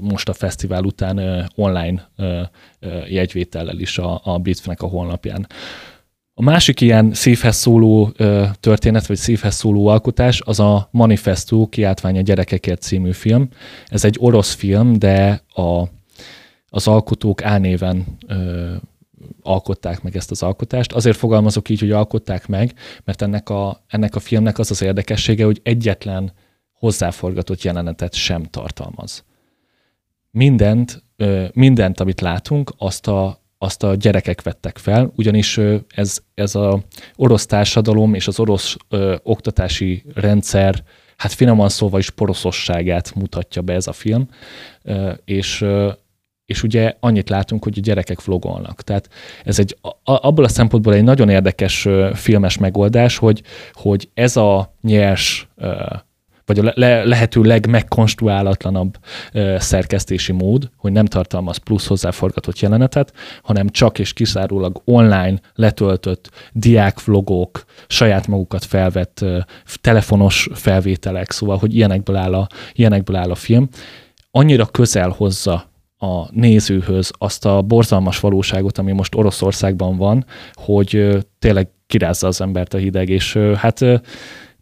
most 0.00 0.28
a 0.28 0.32
fesztivál 0.32 0.84
után 0.84 1.48
online 1.54 2.10
jegyvétellel 3.08 3.78
is 3.78 3.98
a, 3.98 4.20
a 4.24 4.38
Blitznek 4.38 4.82
a 4.82 4.86
honlapján. 4.86 5.46
A 6.34 6.42
másik 6.42 6.80
ilyen 6.80 7.12
szívhez 7.12 7.56
szóló 7.56 8.12
történet, 8.60 9.06
vagy 9.06 9.16
szívhez 9.16 9.54
szóló 9.54 9.86
alkotás, 9.86 10.40
az 10.44 10.60
a 10.60 10.88
Manifesto 10.90 11.68
kiáltvány 11.68 12.18
a 12.18 12.20
gyerekekért 12.20 12.82
című 12.82 13.12
film. 13.12 13.48
Ez 13.86 14.04
egy 14.04 14.16
orosz 14.20 14.54
film, 14.54 14.98
de 14.98 15.42
a, 15.54 15.82
az 16.68 16.88
alkotók 16.88 17.42
álnéven 17.42 18.04
ö, 18.26 18.74
alkották 19.42 20.02
meg 20.02 20.16
ezt 20.16 20.30
az 20.30 20.42
alkotást. 20.42 20.92
Azért 20.92 21.16
fogalmazok 21.16 21.68
így, 21.68 21.80
hogy 21.80 21.90
alkották 21.90 22.46
meg, 22.46 22.72
mert 23.04 23.22
ennek 23.22 23.48
a, 23.48 23.84
ennek 23.86 24.14
a 24.14 24.20
filmnek 24.20 24.58
az 24.58 24.70
az 24.70 24.82
érdekessége, 24.82 25.44
hogy 25.44 25.60
egyetlen 25.62 26.32
hozzáforgatott 26.78 27.62
jelenetet 27.62 28.14
sem 28.14 28.42
tartalmaz. 28.42 29.24
Mindent, 30.30 31.02
mindent, 31.52 32.00
amit 32.00 32.20
látunk, 32.20 32.72
azt 32.78 33.06
a, 33.06 33.42
azt 33.58 33.82
a 33.82 33.94
gyerekek 33.94 34.42
vettek 34.42 34.78
fel, 34.78 35.12
ugyanis 35.16 35.60
ez, 35.94 36.18
ez 36.34 36.54
a 36.54 36.82
orosz 37.16 37.46
társadalom 37.46 38.14
és 38.14 38.26
az 38.26 38.40
orosz 38.40 38.76
ö, 38.88 39.16
oktatási 39.22 40.04
rendszer, 40.14 40.84
hát 41.16 41.32
finoman 41.32 41.68
szóval 41.68 42.00
is 42.00 42.10
poroszosságát 42.10 43.14
mutatja 43.14 43.62
be 43.62 43.72
ez 43.72 43.86
a 43.86 43.92
film, 43.92 44.28
ö, 44.82 45.12
és 45.24 45.60
ö, 45.60 45.90
és 46.48 46.62
ugye 46.62 46.94
annyit 47.00 47.28
látunk, 47.28 47.64
hogy 47.64 47.78
a 47.78 47.80
gyerekek 47.80 48.24
vlogolnak. 48.24 48.82
Tehát 48.82 49.08
ez 49.44 49.58
egy, 49.58 49.76
abból 50.04 50.44
a 50.44 50.48
szempontból 50.48 50.94
egy 50.94 51.02
nagyon 51.02 51.28
érdekes 51.28 51.88
filmes 52.12 52.58
megoldás, 52.58 53.16
hogy, 53.16 53.42
hogy 53.72 54.10
ez 54.14 54.36
a 54.36 54.74
nyers 54.80 55.48
vagy 56.48 56.58
a 56.58 56.72
le- 56.74 57.04
lehető 57.04 57.42
legmegkonstruálatlanabb 57.42 58.98
ö, 59.32 59.56
szerkesztési 59.58 60.32
mód, 60.32 60.70
hogy 60.76 60.92
nem 60.92 61.04
tartalmaz 61.04 61.56
plusz 61.56 61.86
hozzáforgatott 61.86 62.58
jelenetet, 62.58 63.12
hanem 63.42 63.68
csak 63.68 63.98
és 63.98 64.12
kizárólag 64.12 64.82
online 64.84 65.40
letöltött 65.54 66.30
diákvlogok, 66.52 67.64
saját 67.86 68.26
magukat 68.26 68.64
felvett 68.64 69.20
ö, 69.20 69.38
telefonos 69.80 70.48
felvételek, 70.54 71.30
szóval, 71.30 71.56
hogy 71.56 71.74
ilyenekből 71.74 72.16
áll 72.16 72.34
a, 72.34 72.46
ilyenekből 72.72 73.16
áll 73.16 73.30
a 73.30 73.34
film, 73.34 73.68
annyira 74.30 74.66
közel 74.66 75.14
hozza 75.16 75.70
a 75.98 76.26
nézőhöz 76.30 77.10
azt 77.18 77.46
a 77.46 77.62
borzalmas 77.62 78.20
valóságot, 78.20 78.78
ami 78.78 78.92
most 78.92 79.14
Oroszországban 79.14 79.96
van, 79.96 80.24
hogy 80.52 81.18
tényleg 81.38 81.68
kirázza 81.86 82.26
az 82.26 82.40
embert 82.40 82.74
a 82.74 82.78
hideg, 82.78 83.08
és 83.08 83.36
hát 83.56 83.84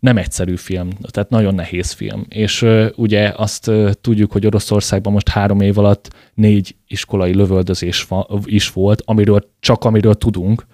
nem 0.06 0.16
egyszerű 0.16 0.56
film, 0.56 0.90
tehát 1.10 1.30
nagyon 1.30 1.54
nehéz 1.54 1.90
film. 1.90 2.26
És 2.28 2.66
ugye 2.94 3.32
azt 3.36 3.70
tudjuk, 4.00 4.32
hogy 4.32 4.46
Oroszországban 4.46 5.12
most 5.12 5.28
három 5.28 5.60
év 5.60 5.78
alatt 5.78 6.14
négy 6.34 6.76
iskolai 6.86 7.34
lövöldözés 7.34 8.06
is 8.44 8.72
volt, 8.72 9.02
amiről 9.04 9.50
csak 9.60 9.84
amiről 9.84 10.14
tudunk, 10.14 10.66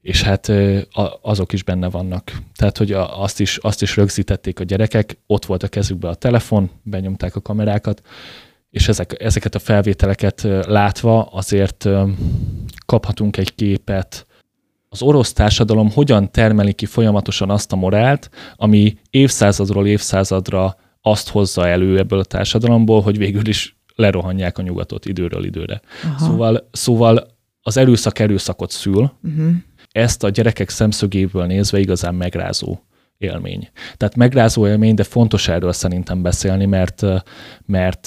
és 0.00 0.22
hát 0.22 0.52
azok 1.22 1.52
is 1.52 1.62
benne 1.62 1.88
vannak. 1.88 2.32
Tehát, 2.56 2.78
hogy 2.78 2.92
a, 2.92 3.22
azt, 3.22 3.40
is, 3.40 3.56
azt 3.56 3.82
is 3.82 3.96
rögzítették 3.96 4.60
a 4.60 4.64
gyerekek, 4.64 5.18
ott 5.26 5.44
volt 5.44 5.62
a 5.62 5.68
kezükbe 5.68 6.08
a 6.08 6.14
telefon, 6.14 6.70
benyomták 6.82 7.36
a 7.36 7.40
kamerákat, 7.40 8.02
és 8.70 8.88
ezek, 8.88 9.22
ezeket 9.22 9.54
a 9.54 9.58
felvételeket 9.58 10.42
látva 10.66 11.22
azért 11.22 11.88
kaphatunk 12.86 13.36
egy 13.36 13.54
képet 13.54 14.26
az 14.88 15.02
orosz 15.02 15.32
társadalom 15.32 15.90
hogyan 15.90 16.30
termeli 16.30 16.72
ki 16.72 16.86
folyamatosan 16.86 17.50
azt 17.50 17.72
a 17.72 17.76
morált, 17.76 18.30
ami 18.56 18.98
évszázadról 19.10 19.86
évszázadra 19.86 20.76
azt 21.02 21.28
hozza 21.28 21.68
elő 21.68 21.98
ebből 21.98 22.18
a 22.18 22.24
társadalomból, 22.24 23.00
hogy 23.00 23.18
végül 23.18 23.46
is 23.46 23.76
lerohanják 23.94 24.58
a 24.58 24.62
nyugatot 24.62 25.06
időről 25.06 25.44
időre. 25.44 25.80
Aha. 26.04 26.18
Szóval, 26.18 26.68
szóval 26.72 27.36
az 27.62 27.76
erőszak 27.76 28.18
erőszakot 28.18 28.70
szül, 28.70 29.12
uh-huh. 29.22 29.50
ezt 29.90 30.24
a 30.24 30.28
gyerekek 30.28 30.68
szemszögéből 30.68 31.46
nézve 31.46 31.78
igazán 31.78 32.14
megrázó 32.14 32.78
élmény. 33.18 33.68
Tehát 33.96 34.16
megrázó 34.16 34.66
élmény, 34.66 34.94
de 34.94 35.02
fontos 35.02 35.48
erről 35.48 35.72
szerintem 35.72 36.22
beszélni, 36.22 36.64
mert, 36.64 37.04
mert 37.66 38.06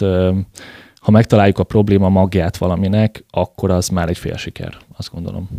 ha 0.95 1.11
megtaláljuk 1.11 1.59
a 1.59 1.63
probléma 1.63 2.09
magját 2.09 2.57
valaminek, 2.57 3.25
akkor 3.29 3.71
az 3.71 3.87
már 3.87 4.09
egy 4.09 4.17
fél 4.17 4.37
siker, 4.37 4.77
azt 4.97 5.11
gondolom. 5.11 5.49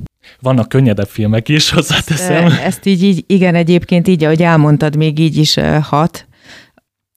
Vannak 0.41 0.69
könnyedebb 0.69 1.09
filmek 1.09 1.49
is, 1.49 1.71
hozzáteszem. 1.71 2.45
Ezt, 2.47 2.61
ezt 2.61 2.87
így, 2.87 3.02
így, 3.02 3.25
igen, 3.26 3.55
egyébként 3.55 4.09
így, 4.09 4.25
ahogy 4.25 4.43
elmondtad, 4.43 4.97
még 4.97 5.19
így 5.19 5.37
is 5.37 5.55
hat. 5.83 6.26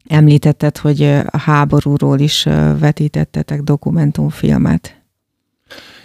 Említetted, 0.07 0.77
hogy 0.77 1.03
a 1.03 1.38
háborúról 1.38 2.19
is 2.19 2.43
vetítettetek 2.79 3.62
dokumentumfilmet. 3.62 5.01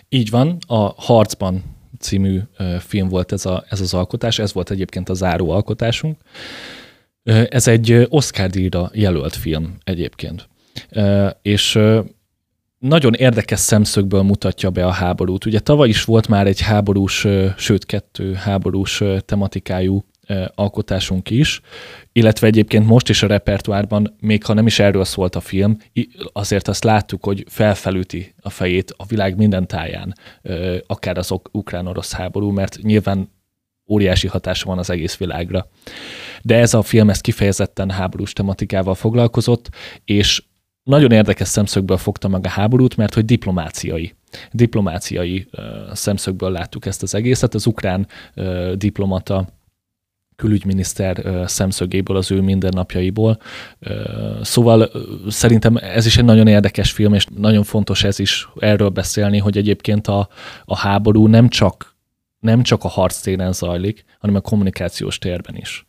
Így 0.08 0.30
van, 0.30 0.56
a 0.66 0.92
Harcban 0.96 1.62
című 1.98 2.40
film 2.78 3.08
volt 3.08 3.32
ez, 3.32 3.46
a, 3.46 3.64
ez 3.68 3.80
az 3.80 3.94
alkotás, 3.94 4.38
ez 4.38 4.52
volt 4.52 4.70
egyébként 4.70 5.08
a 5.08 5.14
záró 5.14 5.50
alkotásunk. 5.50 6.18
Ez 7.48 7.68
egy 7.68 8.06
Oscar-díjra 8.08 8.90
jelölt 8.94 9.36
film 9.36 9.76
egyébként. 9.84 10.48
És 11.42 11.78
nagyon 12.80 13.14
érdekes 13.14 13.58
szemszögből 13.58 14.22
mutatja 14.22 14.70
be 14.70 14.86
a 14.86 14.90
háborút. 14.90 15.44
Ugye 15.46 15.58
tavaly 15.58 15.88
is 15.88 16.04
volt 16.04 16.28
már 16.28 16.46
egy 16.46 16.60
háborús, 16.60 17.26
sőt 17.56 17.86
kettő 17.86 18.32
háborús 18.32 19.02
tematikájú 19.24 20.04
alkotásunk 20.54 21.30
is, 21.30 21.60
illetve 22.12 22.46
egyébként 22.46 22.86
most 22.86 23.08
is 23.08 23.22
a 23.22 23.26
repertoárban, 23.26 24.16
még 24.20 24.44
ha 24.44 24.52
nem 24.52 24.66
is 24.66 24.78
erről 24.78 25.04
szólt 25.04 25.36
a 25.36 25.40
film, 25.40 25.76
azért 26.32 26.68
azt 26.68 26.84
láttuk, 26.84 27.24
hogy 27.24 27.44
felfelüti 27.48 28.34
a 28.40 28.50
fejét 28.50 28.94
a 28.96 29.06
világ 29.06 29.36
minden 29.36 29.66
táján, 29.66 30.14
akár 30.86 31.18
az 31.18 31.34
ukrán-orosz 31.52 32.12
háború, 32.12 32.50
mert 32.50 32.78
nyilván 32.82 33.30
óriási 33.90 34.26
hatása 34.26 34.66
van 34.66 34.78
az 34.78 34.90
egész 34.90 35.16
világra. 35.16 35.68
De 36.42 36.56
ez 36.56 36.74
a 36.74 36.82
film 36.82 37.10
ezt 37.10 37.20
kifejezetten 37.20 37.90
háborús 37.90 38.32
tematikával 38.32 38.94
foglalkozott, 38.94 39.68
és 40.04 40.42
nagyon 40.90 41.10
érdekes 41.10 41.48
szemszögből 41.48 41.96
fogta 41.96 42.28
meg 42.28 42.44
a 42.44 42.48
háborút, 42.48 42.96
mert 42.96 43.14
hogy 43.14 43.24
diplomáciai 43.24 44.14
diplomáciai 44.52 45.48
szemszögből 45.92 46.50
láttuk 46.50 46.86
ezt 46.86 47.02
az 47.02 47.14
egészet. 47.14 47.54
Az 47.54 47.66
ukrán 47.66 48.06
diplomata 48.74 49.48
külügyminiszter 50.36 51.44
szemszögéből, 51.46 52.16
az 52.16 52.30
ő 52.30 52.40
mindennapjaiból. 52.40 53.40
Szóval 54.42 54.90
szerintem 55.28 55.76
ez 55.76 56.06
is 56.06 56.16
egy 56.16 56.24
nagyon 56.24 56.46
érdekes 56.46 56.92
film, 56.92 57.14
és 57.14 57.26
nagyon 57.36 57.62
fontos 57.62 58.04
ez 58.04 58.18
is 58.18 58.48
erről 58.58 58.88
beszélni, 58.88 59.38
hogy 59.38 59.56
egyébként 59.56 60.06
a, 60.06 60.28
a 60.64 60.76
háború 60.76 61.26
nem 61.26 61.48
csak, 61.48 61.96
nem 62.38 62.62
csak 62.62 62.84
a 62.84 62.88
harctéren 62.88 63.52
zajlik, 63.52 64.04
hanem 64.18 64.36
a 64.36 64.40
kommunikációs 64.40 65.18
térben 65.18 65.56
is. 65.56 65.86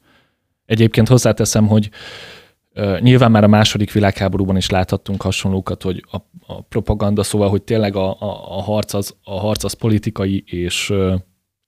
Egyébként 0.66 1.08
hozzáteszem, 1.08 1.68
hogy 1.68 1.90
Nyilván 3.00 3.32
már 3.32 3.44
a 3.44 3.48
második 3.48 3.92
világháborúban 3.92 4.58
is 4.58 4.70
láthattunk 4.70 5.22
hasonlókat, 5.22 5.82
hogy 5.82 6.06
a, 6.12 6.18
a 6.54 6.62
propaganda, 6.62 7.24
szóval, 7.24 7.50
hogy 7.50 7.62
tényleg 7.62 7.96
a, 7.96 8.10
a, 8.10 8.58
a, 8.58 8.62
harc, 8.62 8.94
az, 8.94 9.16
a 9.24 9.40
harc 9.40 9.64
az 9.64 9.74
politikai 9.74 10.44
és, 10.46 10.94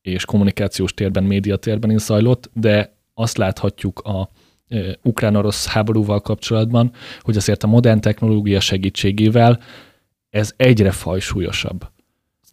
és 0.01 0.25
kommunikációs 0.25 0.93
térben, 0.93 1.23
médiatérben 1.23 1.91
is 1.91 2.01
zajlott, 2.01 2.49
de 2.53 2.97
azt 3.13 3.37
láthatjuk 3.37 3.99
a 3.99 4.29
ukrán-orosz 5.01 5.67
háborúval 5.67 6.21
kapcsolatban, 6.21 6.91
hogy 7.21 7.37
azért 7.37 7.63
a 7.63 7.67
modern 7.67 8.01
technológia 8.01 8.59
segítségével 8.59 9.59
ez 10.29 10.53
egyre 10.57 10.91
fajsúlyosabb. 10.91 11.91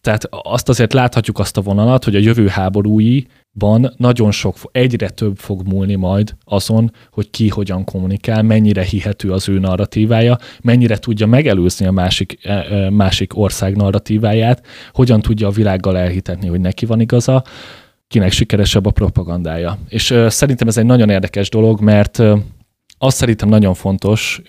Tehát 0.01 0.29
azt 0.31 0.69
azért 0.69 0.93
láthatjuk 0.93 1.39
azt 1.39 1.57
a 1.57 1.61
vonalat, 1.61 2.05
hogy 2.05 2.17
a 2.17 2.19
jövő 2.19 2.47
háborúi 2.47 3.27
ban 3.53 3.93
nagyon 3.97 4.31
sok, 4.31 4.57
egyre 4.73 5.09
több 5.09 5.37
fog 5.37 5.67
múlni 5.67 5.95
majd 5.95 6.37
azon, 6.45 6.93
hogy 7.11 7.31
ki 7.31 7.49
hogyan 7.49 7.85
kommunikál, 7.85 8.43
mennyire 8.43 8.83
hihető 8.83 9.33
az 9.33 9.49
ő 9.49 9.59
narratívája, 9.59 10.39
mennyire 10.63 10.97
tudja 10.97 11.27
megelőzni 11.27 11.87
a 11.87 11.91
másik, 11.91 12.39
e, 12.43 12.53
e, 12.53 12.91
másik 12.91 13.39
ország 13.39 13.77
narratíváját, 13.77 14.67
hogyan 14.93 15.21
tudja 15.21 15.47
a 15.47 15.51
világgal 15.51 15.99
elhitetni, 15.99 16.49
hogy 16.49 16.61
neki 16.61 16.87
van 16.87 17.01
igaza, 17.01 17.45
kinek 18.09 18.33
sikeresebb 18.33 18.87
a 18.87 18.91
propagandája. 18.91 19.79
És 19.89 20.15
szerintem 20.29 20.69
ez 20.69 20.77
egy 20.77 20.85
nagyon 20.85 21.11
érdekes 21.11 21.49
dolog, 21.49 21.81
mert 21.81 22.23
azt 22.99 23.17
szerintem 23.17 23.49
nagyon 23.49 23.75
fontos, 23.75 24.43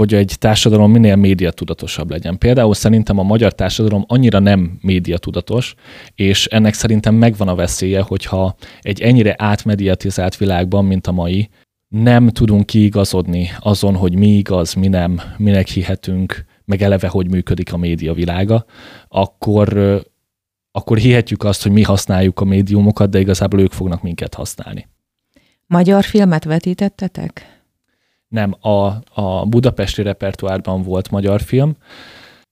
hogy 0.00 0.14
egy 0.14 0.36
társadalom 0.38 0.90
minél 0.90 1.16
médiatudatosabb 1.16 2.10
legyen. 2.10 2.38
Például 2.38 2.74
szerintem 2.74 3.18
a 3.18 3.22
magyar 3.22 3.52
társadalom 3.52 4.04
annyira 4.06 4.38
nem 4.38 4.78
médiatudatos, 4.82 5.74
és 6.14 6.46
ennek 6.46 6.74
szerintem 6.74 7.14
megvan 7.14 7.48
a 7.48 7.54
veszélye, 7.54 8.00
hogyha 8.00 8.54
egy 8.80 9.00
ennyire 9.00 9.34
átmediatizált 9.38 10.36
világban, 10.36 10.84
mint 10.84 11.06
a 11.06 11.12
mai, 11.12 11.48
nem 11.88 12.28
tudunk 12.28 12.66
kiigazodni 12.66 13.50
azon, 13.58 13.94
hogy 13.96 14.14
mi 14.14 14.28
igaz, 14.28 14.74
mi 14.74 14.88
nem, 14.88 15.20
minek 15.36 15.68
hihetünk, 15.68 16.44
meg 16.64 16.82
eleve, 16.82 17.08
hogy 17.08 17.30
működik 17.30 17.72
a 17.72 17.76
média 17.76 18.14
világa, 18.14 18.64
akkor, 19.08 20.00
akkor 20.72 20.98
hihetjük 20.98 21.44
azt, 21.44 21.62
hogy 21.62 21.72
mi 21.72 21.82
használjuk 21.82 22.40
a 22.40 22.44
médiumokat, 22.44 23.10
de 23.10 23.20
igazából 23.20 23.60
ők 23.60 23.72
fognak 23.72 24.02
minket 24.02 24.34
használni. 24.34 24.88
Magyar 25.66 26.04
filmet 26.04 26.44
vetítettetek? 26.44 27.59
Nem, 28.30 28.54
a, 28.60 28.86
a 29.20 29.46
budapesti 29.46 30.02
repertoárban 30.02 30.82
volt 30.82 31.10
magyar 31.10 31.40
film. 31.40 31.76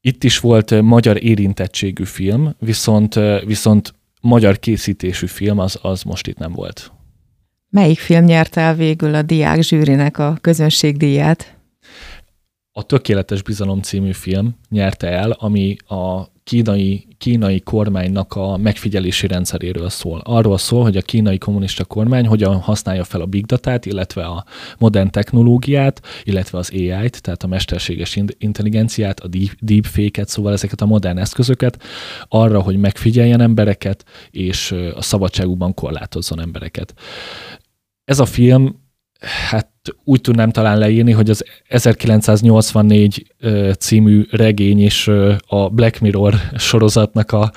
Itt 0.01 0.25
is 0.25 0.39
volt 0.39 0.83
magyar 0.83 1.25
érintettségű 1.25 2.05
film, 2.05 2.55
viszont, 2.59 3.15
viszont 3.45 3.95
magyar 4.21 4.59
készítésű 4.59 5.27
film 5.27 5.59
az, 5.59 5.79
az 5.83 6.03
most 6.03 6.27
itt 6.27 6.39
nem 6.39 6.53
volt. 6.53 6.93
Melyik 7.71 7.99
film 7.99 8.25
nyerte 8.25 8.61
el 8.61 8.75
végül 8.75 9.15
a 9.15 9.23
diák 9.23 9.63
zsűrinek 9.63 10.19
a 10.19 10.39
közönségdíját? 10.41 11.57
A 12.73 12.83
Tökéletes 12.83 13.43
Bizalom 13.43 13.83
című 13.83 14.13
film 14.13 14.57
nyerte 14.69 15.09
el, 15.09 15.31
ami 15.31 15.77
a 15.87 16.29
kínai, 16.49 17.07
kínai 17.19 17.61
kormánynak 17.61 18.35
a 18.35 18.57
megfigyelési 18.57 19.27
rendszeréről 19.27 19.89
szól. 19.89 20.21
Arról 20.25 20.59
szól, 20.59 20.83
hogy 20.83 20.97
a 20.97 21.03
kínai 21.03 21.39
kommunista 21.39 21.85
kormány 21.85 22.27
hogyan 22.27 22.61
használja 22.61 23.05
fel 23.05 23.21
a 23.21 23.27
big 23.27 23.47
datát, 23.47 23.87
illetve 23.87 24.25
a 24.25 24.45
modern 24.79 25.11
technológiát, 25.11 26.03
illetve 26.25 26.59
az 26.59 26.71
AI-t, 26.73 27.23
tehát 27.23 27.43
a 27.43 27.47
mesterséges 27.47 28.19
intelligenciát, 28.39 29.21
a 29.21 29.29
deepfake-et, 29.61 30.29
szóval 30.29 30.53
ezeket 30.53 30.81
a 30.81 30.87
modern 30.87 31.19
eszközöket 31.19 31.83
arra, 32.29 32.61
hogy 32.61 32.77
megfigyeljen 32.77 33.41
embereket, 33.41 34.05
és 34.31 34.75
a 34.95 35.03
szabadságukban 35.03 35.75
korlátozzon 35.75 36.41
embereket. 36.41 36.95
Ez 38.05 38.19
a 38.19 38.25
film 38.25 38.88
hát 39.21 39.69
úgy 40.05 40.21
tudnám 40.21 40.51
talán 40.51 40.79
leírni, 40.79 41.13
hogy 41.13 41.31
az 41.31 41.45
1984 41.69 43.35
című 43.79 44.25
regény 44.31 44.81
és 44.81 45.11
a 45.47 45.69
Black 45.69 46.01
Mirror 46.01 46.35
sorozatnak 46.57 47.33
a, 47.33 47.53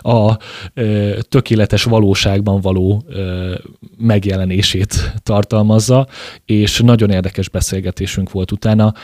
a 0.18 0.38
tökéletes 1.20 1.84
valóságban 1.84 2.60
való 2.60 3.04
megjelenését 3.98 5.12
tartalmazza, 5.22 6.06
és 6.44 6.80
nagyon 6.80 7.10
érdekes 7.10 7.48
beszélgetésünk 7.48 8.30
volt 8.30 8.52
utána. 8.52 8.94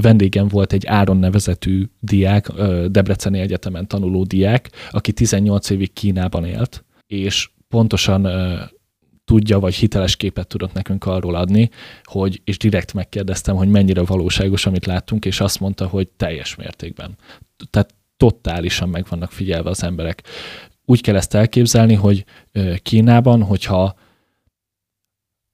Vendégem 0.00 0.48
volt 0.48 0.72
egy 0.72 0.86
Áron 0.86 1.16
nevezetű 1.16 1.84
diák, 2.00 2.52
Debreceni 2.86 3.38
Egyetemen 3.40 3.86
tanuló 3.86 4.24
diák, 4.24 4.70
aki 4.90 5.12
18 5.12 5.70
évig 5.70 5.92
Kínában 5.92 6.44
élt, 6.44 6.84
és 7.06 7.48
pontosan 7.68 8.28
tudja, 9.28 9.58
vagy 9.58 9.74
hiteles 9.74 10.16
képet 10.16 10.46
tudott 10.46 10.72
nekünk 10.72 11.04
arról 11.04 11.34
adni, 11.34 11.70
hogy, 12.02 12.40
és 12.44 12.58
direkt 12.58 12.94
megkérdeztem, 12.94 13.56
hogy 13.56 13.68
mennyire 13.68 14.02
valóságos, 14.02 14.66
amit 14.66 14.86
láttunk, 14.86 15.24
és 15.24 15.40
azt 15.40 15.60
mondta, 15.60 15.86
hogy 15.86 16.08
teljes 16.08 16.54
mértékben. 16.54 17.16
Tehát 17.70 17.94
totálisan 18.16 18.88
meg 18.88 19.06
vannak 19.08 19.32
figyelve 19.32 19.70
az 19.70 19.82
emberek. 19.82 20.22
Úgy 20.84 21.00
kell 21.00 21.16
ezt 21.16 21.34
elképzelni, 21.34 21.94
hogy 21.94 22.24
Kínában, 22.82 23.42
hogyha 23.42 23.94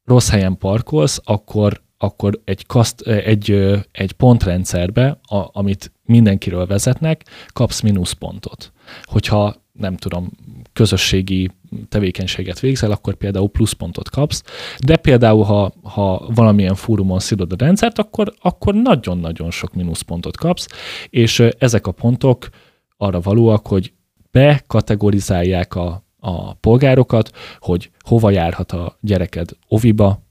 rossz 0.04 0.30
helyen 0.30 0.58
parkolsz, 0.58 1.20
akkor, 1.24 1.82
akkor 1.98 2.40
egy, 2.44 2.66
kaszt, 2.66 3.00
egy, 3.00 3.50
egy 3.92 4.12
pontrendszerbe, 4.12 5.20
a, 5.22 5.48
amit 5.52 5.92
mindenkiről 6.02 6.66
vezetnek, 6.66 7.24
kapsz 7.52 7.80
mínuszpontot. 7.80 8.72
Hogyha 9.02 9.63
nem 9.78 9.96
tudom, 9.96 10.30
közösségi 10.72 11.50
tevékenységet 11.88 12.60
végzel, 12.60 12.90
akkor 12.90 13.14
például 13.14 13.48
pluszpontot 13.48 14.10
kapsz, 14.10 14.42
de 14.78 14.96
például, 14.96 15.44
ha, 15.44 15.72
ha 15.82 16.26
valamilyen 16.34 16.74
fórumon 16.74 17.18
szidod 17.18 17.52
a 17.52 17.56
rendszert, 17.58 17.98
akkor, 17.98 18.34
akkor 18.40 18.74
nagyon-nagyon 18.74 19.50
sok 19.50 19.74
mínuszpontot 19.74 20.36
kapsz, 20.36 20.66
és 21.10 21.42
ezek 21.58 21.86
a 21.86 21.92
pontok 21.92 22.48
arra 22.96 23.20
valóak, 23.20 23.66
hogy 23.66 23.92
bekategorizálják 24.30 25.74
a, 25.74 26.04
a 26.18 26.54
polgárokat, 26.54 27.30
hogy 27.58 27.90
hova 27.98 28.30
járhat 28.30 28.72
a 28.72 28.98
gyereked 29.00 29.50
oviba, 29.68 30.22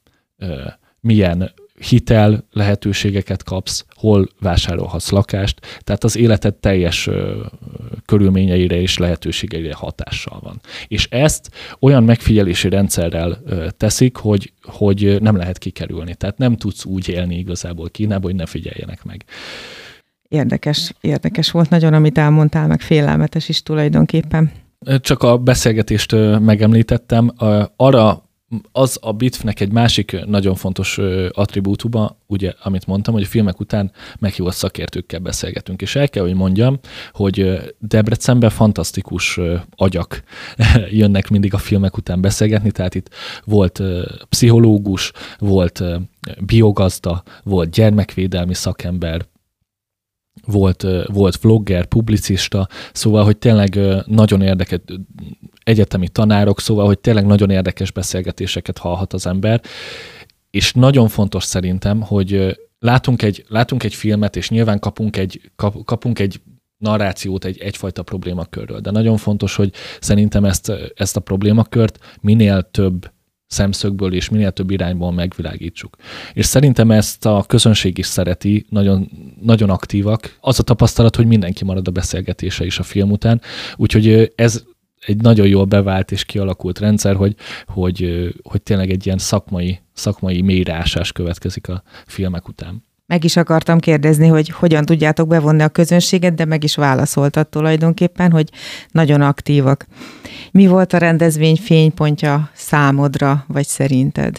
milyen 1.00 1.52
hitel 1.84 2.48
lehetőségeket 2.52 3.44
kapsz, 3.44 3.86
hol 3.96 4.28
vásárolhatsz 4.40 5.10
lakást, 5.10 5.60
tehát 5.80 6.04
az 6.04 6.18
életed 6.18 6.54
teljes 6.56 7.10
körülményeire 8.06 8.76
és 8.76 8.98
lehetőségeire 8.98 9.74
hatással 9.74 10.40
van. 10.44 10.62
És 10.88 11.08
ezt 11.10 11.50
olyan 11.80 12.04
megfigyelési 12.04 12.70
rendszerrel 12.70 13.42
teszik, 13.78 14.18
hogy, 14.18 14.54
hogy 14.62 15.22
nem 15.22 15.36
lehet 15.36 15.58
kikerülni. 15.58 16.16
Tehát 16.16 16.38
nem 16.38 16.58
tudsz 16.58 16.86
úgy 16.86 17.10
élni 17.10 17.38
igazából 17.38 17.90
Kínában, 17.90 18.24
hogy 18.24 18.36
ne 18.36 18.46
figyeljenek 18.46 19.04
meg. 19.04 19.26
Érdekes, 20.28 20.94
érdekes 21.02 21.52
volt 21.52 21.70
nagyon, 21.70 21.94
amit 21.94 22.18
elmondtál, 22.18 22.68
meg 22.68 22.82
félelmetes 22.82 23.50
is 23.50 23.64
tulajdonképpen. 23.64 24.52
Csak 25.00 25.24
a 25.24 25.38
beszélgetést 25.38 26.16
megemlítettem. 26.40 27.32
Arra 27.76 28.24
az 28.72 28.98
a 29.02 29.12
Bitfnek 29.12 29.60
egy 29.60 29.72
másik 29.72 30.26
nagyon 30.26 30.56
fontos 30.56 31.00
attribútuma, 31.32 32.18
ugye, 32.28 32.54
amit 32.64 32.88
mondtam, 32.88 33.14
hogy 33.14 33.24
a 33.24 33.28
filmek 33.28 33.60
után 33.60 33.92
meghívott 34.20 34.54
szakértőkkel 34.54 35.20
beszélgetünk, 35.20 35.82
és 35.82 35.96
el 35.96 36.10
kell, 36.10 36.24
hogy 36.24 36.34
mondjam, 36.34 36.80
hogy 37.14 37.62
Debrecenben 37.80 38.50
fantasztikus 38.50 39.40
agyak 39.76 40.24
jönnek 40.90 41.30
mindig 41.30 41.54
a 41.54 41.58
filmek 41.58 41.98
után 41.98 42.22
beszélgetni, 42.22 42.72
tehát 42.72 42.96
itt 42.96 43.10
volt 43.46 43.82
pszichológus, 44.30 45.12
volt 45.38 45.84
biogazda, 46.40 47.24
volt 47.44 47.70
gyermekvédelmi 47.70 48.54
szakember, 48.54 49.26
volt, 50.46 50.86
volt 51.06 51.38
vlogger, 51.42 51.86
publicista, 51.86 52.68
szóval, 52.94 53.24
hogy 53.24 53.38
tényleg 53.38 53.80
nagyon 54.06 54.42
érdekes, 54.42 54.80
egyetemi 55.64 56.08
tanárok, 56.08 56.60
szóval, 56.60 56.86
hogy 56.86 57.00
tényleg 57.00 57.26
nagyon 57.26 57.50
érdekes 57.50 57.92
beszélgetéseket 57.92 58.78
hallhat 58.78 59.14
az 59.14 59.28
ember, 59.28 59.62
és 60.50 60.74
nagyon 60.74 61.08
fontos 61.08 61.44
szerintem, 61.44 62.02
hogy 62.02 62.58
látunk 62.80 63.22
egy, 63.22 63.46
látunk 63.48 63.84
egy 63.84 63.94
filmet, 63.94 64.36
és 64.36 64.50
nyilván 64.50 64.80
kapunk 64.80 65.18
egy, 65.18 65.52
kap, 65.56 65.86
kapunk 65.86 66.20
egy 66.20 66.42
narrációt 66.78 67.46
egy, 67.46 67.58
egyfajta 67.58 68.04
problémakörről, 68.04 68.80
de 68.80 68.92
nagyon 68.92 69.18
fontos, 69.18 69.56
hogy 69.56 69.74
szerintem 70.00 70.46
ezt, 70.46 70.72
ezt 70.96 71.16
a 71.16 71.20
problémakört 71.20 72.00
minél 72.22 72.62
több 72.72 73.12
szemszögből 73.54 74.14
és 74.14 74.30
minél 74.30 74.52
több 74.52 74.72
irányból 74.72 75.12
megvilágítsuk. 75.12 75.96
És 76.34 76.46
szerintem 76.46 76.92
ezt 76.92 77.26
a 77.26 77.44
közönség 77.48 77.98
is 77.98 78.06
szereti, 78.06 78.66
nagyon, 78.70 79.10
nagyon 79.42 79.70
aktívak. 79.70 80.38
Az 80.42 80.60
a 80.60 80.64
tapasztalat, 80.64 81.16
hogy 81.16 81.28
mindenki 81.28 81.64
marad 81.64 81.88
a 81.88 81.92
beszélgetése 81.92 82.66
is 82.66 82.80
a 82.80 82.84
film 82.84 83.12
után, 83.12 83.42
úgyhogy 83.76 84.32
ez 84.36 84.64
egy 85.06 85.22
nagyon 85.22 85.48
jól 85.48 85.66
bevált 85.66 86.12
és 86.12 86.26
kialakult 86.26 86.80
rendszer, 86.80 87.16
hogy, 87.16 87.36
hogy, 87.66 88.30
hogy 88.44 88.62
tényleg 88.62 88.90
egy 88.90 89.06
ilyen 89.06 89.18
szakmai, 89.18 89.80
szakmai 89.94 90.42
mélyreásás 90.42 91.12
következik 91.12 91.68
a 91.70 91.84
filmek 92.06 92.48
után. 92.48 92.84
Meg 93.14 93.24
is 93.24 93.36
akartam 93.36 93.80
kérdezni, 93.80 94.28
hogy 94.28 94.50
hogyan 94.50 94.86
tudjátok 94.86 95.28
bevonni 95.28 95.64
a 95.64 95.70
közönséget, 95.70 96.36
de 96.36 96.46
meg 96.46 96.64
is 96.64 96.76
válaszoltad 96.76 97.48
tulajdonképpen, 97.48 98.32
hogy 98.32 98.50
nagyon 98.92 99.22
aktívak. 99.22 99.86
Mi 100.52 100.68
volt 100.68 100.94
a 100.94 100.98
rendezvény 100.98 101.56
fénypontja 101.56 102.50
számodra, 102.54 103.46
vagy 103.48 103.68
szerinted? 103.68 104.38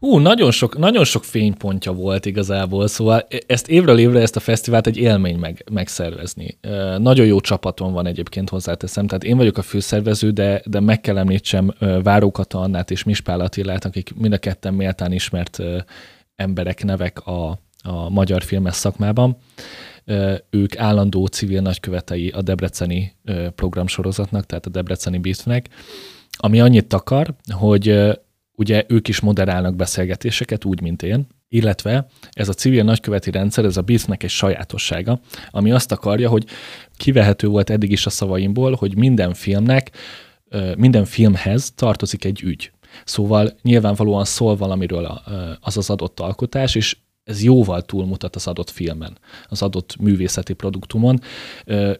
Hú, 0.00 0.18
nagyon 0.18 0.50
sok, 0.50 0.78
nagyon 0.78 1.04
sok 1.04 1.24
fénypontja 1.24 1.92
volt 1.92 2.26
igazából, 2.26 2.86
szóval 2.86 3.26
e- 3.28 3.38
ezt 3.46 3.68
évről 3.68 3.98
évre 3.98 4.20
ezt 4.20 4.36
a 4.36 4.40
fesztivált 4.40 4.86
egy 4.86 4.96
élmény 4.96 5.38
meg, 5.38 5.64
megszervezni. 5.72 6.58
Nagyon 6.98 7.26
jó 7.26 7.40
csapaton 7.40 7.92
van 7.92 8.06
egyébként 8.06 8.48
hozzáteszem, 8.48 9.06
tehát 9.06 9.24
én 9.24 9.36
vagyok 9.36 9.58
a 9.58 9.62
főszervező, 9.62 10.30
de, 10.30 10.62
de 10.64 10.80
meg 10.80 11.00
kell 11.00 11.18
említsem 11.18 11.74
Várókata 12.02 12.60
Annát 12.60 12.90
és 12.90 13.02
Mispál 13.02 13.40
Attilát, 13.40 13.84
akik 13.84 14.14
mind 14.14 14.32
a 14.32 14.38
ketten 14.38 14.74
méltán 14.74 15.12
ismert 15.12 15.58
emberek, 16.36 16.84
nevek 16.84 17.26
a, 17.26 17.62
a 17.86 18.08
magyar 18.08 18.42
filmes 18.42 18.74
szakmában. 18.74 19.36
Ők 20.50 20.78
állandó 20.78 21.26
civil 21.26 21.60
nagykövetei 21.60 22.28
a 22.28 22.42
debreceni 22.42 23.16
programsorozatnak, 23.54 24.46
tehát 24.46 24.66
a 24.66 24.70
debreceni 24.70 25.18
Beatnek, 25.18 25.68
ami 26.30 26.60
annyit 26.60 26.86
takar, 26.86 27.34
hogy 27.50 28.00
ugye 28.56 28.84
ők 28.88 29.08
is 29.08 29.20
moderálnak 29.20 29.76
beszélgetéseket, 29.76 30.64
úgy, 30.64 30.80
mint 30.80 31.02
én, 31.02 31.26
illetve 31.48 32.06
ez 32.30 32.48
a 32.48 32.52
civil 32.52 32.84
nagyköveti 32.84 33.30
rendszer, 33.30 33.64
ez 33.64 33.76
a 33.76 33.82
BISZ-nek 33.82 34.22
egy 34.22 34.30
sajátossága, 34.30 35.20
ami 35.50 35.72
azt 35.72 35.92
akarja, 35.92 36.28
hogy 36.28 36.44
kivehető 36.96 37.46
volt 37.46 37.70
eddig 37.70 37.90
is 37.90 38.06
a 38.06 38.10
szavaimból, 38.10 38.74
hogy 38.74 38.96
minden 38.96 39.34
filmnek, 39.34 39.90
minden 40.76 41.04
filmhez 41.04 41.72
tartozik 41.74 42.24
egy 42.24 42.42
ügy. 42.42 42.72
Szóval 43.04 43.52
nyilvánvalóan 43.62 44.24
szól 44.24 44.56
valamiről 44.56 45.20
az 45.60 45.76
az 45.76 45.90
adott 45.90 46.20
alkotás, 46.20 46.74
és 46.74 46.96
ez 47.24 47.42
jóval 47.42 47.82
túlmutat 47.82 48.36
az 48.36 48.46
adott 48.46 48.70
filmen, 48.70 49.18
az 49.48 49.62
adott 49.62 49.96
művészeti 49.96 50.52
produktumon. 50.52 51.20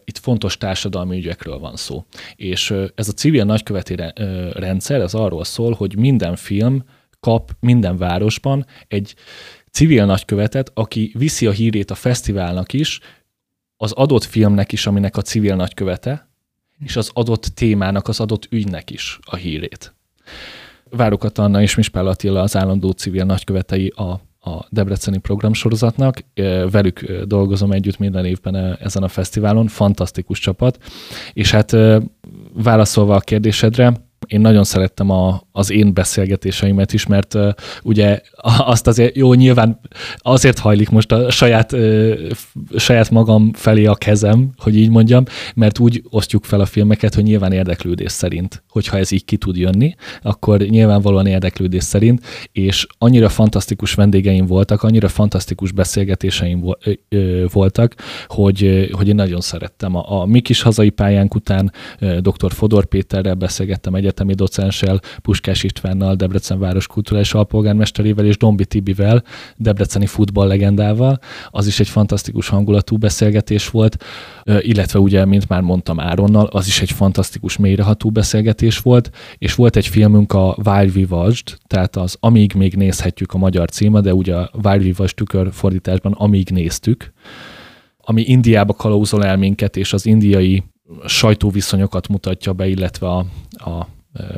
Itt 0.05 0.17
fontos 0.17 0.57
társadalmi 0.57 1.17
ügyekről 1.17 1.59
van 1.59 1.75
szó. 1.75 2.05
És 2.35 2.73
ez 2.95 3.07
a 3.07 3.11
civil 3.11 3.43
nagyköveti 3.43 3.95
rendszer, 4.53 5.01
ez 5.01 5.13
arról 5.13 5.43
szól, 5.43 5.73
hogy 5.73 5.97
minden 5.97 6.35
film 6.35 6.83
kap 7.19 7.51
minden 7.59 7.97
városban 7.97 8.65
egy 8.87 9.15
civil 9.71 10.05
nagykövetet, 10.05 10.71
aki 10.73 11.11
viszi 11.17 11.45
a 11.45 11.51
hírét 11.51 11.91
a 11.91 11.95
fesztiválnak 11.95 12.73
is, 12.73 12.99
az 13.77 13.91
adott 13.91 14.23
filmnek 14.23 14.71
is, 14.71 14.87
aminek 14.87 15.17
a 15.17 15.21
civil 15.21 15.55
nagykövete, 15.55 16.29
és 16.79 16.95
az 16.95 17.09
adott 17.13 17.43
témának, 17.45 18.07
az 18.07 18.19
adott 18.19 18.47
ügynek 18.49 18.89
is 18.89 19.19
a 19.21 19.35
hírét. 19.35 19.95
Várokat 20.89 21.37
Anna 21.37 21.61
és 21.61 21.75
Mispál 21.75 22.07
Attila 22.07 22.41
az 22.41 22.55
állandó 22.55 22.91
civil 22.91 23.23
nagykövetei 23.23 23.87
a 23.87 24.21
a 24.45 24.65
Debreceni 24.69 25.17
programsorozatnak. 25.17 26.23
Velük 26.71 27.21
dolgozom 27.23 27.71
együtt 27.71 27.97
minden 27.97 28.25
évben 28.25 28.77
ezen 28.81 29.03
a 29.03 29.07
fesztiválon, 29.07 29.67
fantasztikus 29.67 30.39
csapat. 30.39 30.77
És 31.33 31.51
hát 31.51 31.75
válaszolva 32.53 33.15
a 33.15 33.19
kérdésedre, 33.19 33.93
én 34.27 34.41
nagyon 34.41 34.63
szerettem 34.63 35.09
a, 35.09 35.41
az 35.57 35.71
én 35.71 35.93
beszélgetéseimet 35.93 36.93
is, 36.93 37.05
mert 37.05 37.33
uh, 37.33 37.49
ugye 37.83 38.21
azt 38.57 38.87
azért, 38.87 39.15
jó, 39.15 39.33
nyilván 39.33 39.79
azért 40.17 40.59
hajlik 40.59 40.89
most 40.89 41.11
a 41.11 41.31
saját, 41.31 41.71
uh, 41.71 42.29
saját 42.75 43.09
magam 43.09 43.53
felé 43.53 43.85
a 43.85 43.95
kezem, 43.95 44.49
hogy 44.57 44.77
így 44.77 44.89
mondjam, 44.89 45.23
mert 45.55 45.79
úgy 45.79 46.03
osztjuk 46.09 46.43
fel 46.43 46.59
a 46.59 46.65
filmeket, 46.65 47.13
hogy 47.15 47.23
nyilván 47.23 47.51
érdeklődés 47.51 48.11
szerint, 48.11 48.63
hogyha 48.69 48.97
ez 48.97 49.11
így 49.11 49.25
ki 49.25 49.37
tud 49.37 49.57
jönni, 49.57 49.95
akkor 50.21 50.59
nyilvánvalóan 50.59 51.25
érdeklődés 51.25 51.83
szerint, 51.83 52.25
és 52.51 52.87
annyira 52.97 53.29
fantasztikus 53.29 53.93
vendégeim 53.93 54.45
voltak, 54.45 54.83
annyira 54.83 55.07
fantasztikus 55.07 55.71
beszélgetéseim 55.71 56.75
voltak, 57.51 57.95
hogy, 58.27 58.89
hogy 58.91 59.07
én 59.07 59.15
nagyon 59.15 59.41
szerettem. 59.41 59.95
A, 59.95 60.21
a 60.21 60.25
mi 60.25 60.39
kis 60.39 60.61
hazai 60.61 60.89
pályánk 60.89 61.35
után 61.35 61.71
dr. 62.19 62.51
Fodor 62.51 62.85
Péterrel 62.85 63.33
beszélgettem 63.33 63.95
egyetemi 63.95 64.33
docenssel, 64.33 64.99
Puskás 65.45 65.63
Istvánnal, 65.63 66.15
Debrecen 66.15 66.59
város 66.59 66.87
kulturális 66.87 67.33
alpolgármesterével 67.33 68.25
és 68.25 68.37
Dombi 68.37 68.65
Tibivel, 68.65 69.23
debreceni 69.57 70.05
futball 70.05 70.47
legendával. 70.47 71.19
Az 71.49 71.67
is 71.67 71.79
egy 71.79 71.87
fantasztikus 71.87 72.47
hangulatú 72.47 72.97
beszélgetés 72.97 73.69
volt, 73.69 74.03
illetve 74.59 74.99
ugye, 74.99 75.25
mint 75.25 75.49
már 75.49 75.61
mondtam 75.61 75.99
Áronnal, 75.99 76.45
az 76.45 76.67
is 76.67 76.81
egy 76.81 76.91
fantasztikus 76.91 77.57
mélyreható 77.57 78.09
beszélgetés 78.09 78.79
volt, 78.79 79.09
és 79.37 79.55
volt 79.55 79.75
egy 79.75 79.87
filmünk 79.87 80.33
a 80.33 80.57
While 80.63 80.91
We 80.95 81.05
Watched, 81.09 81.57
tehát 81.67 81.95
az 81.95 82.17
Amíg 82.19 82.53
még 82.53 82.75
nézhetjük 82.75 83.33
a 83.33 83.37
magyar 83.37 83.69
címe, 83.69 84.01
de 84.01 84.13
ugye 84.13 84.35
a 84.35 84.49
While 84.63 84.83
We 84.83 84.93
Watched 84.97 85.15
tükör 85.15 85.51
fordításban 85.51 86.11
Amíg 86.11 86.49
néztük, 86.49 87.13
ami 87.97 88.21
Indiába 88.21 88.73
kalauzol 88.73 89.25
el 89.25 89.37
minket, 89.37 89.77
és 89.77 89.93
az 89.93 90.05
indiai 90.05 90.63
sajtóviszonyokat 91.05 92.07
mutatja 92.07 92.53
be, 92.53 92.67
illetve 92.67 93.07
a, 93.07 93.25
a 93.49 93.87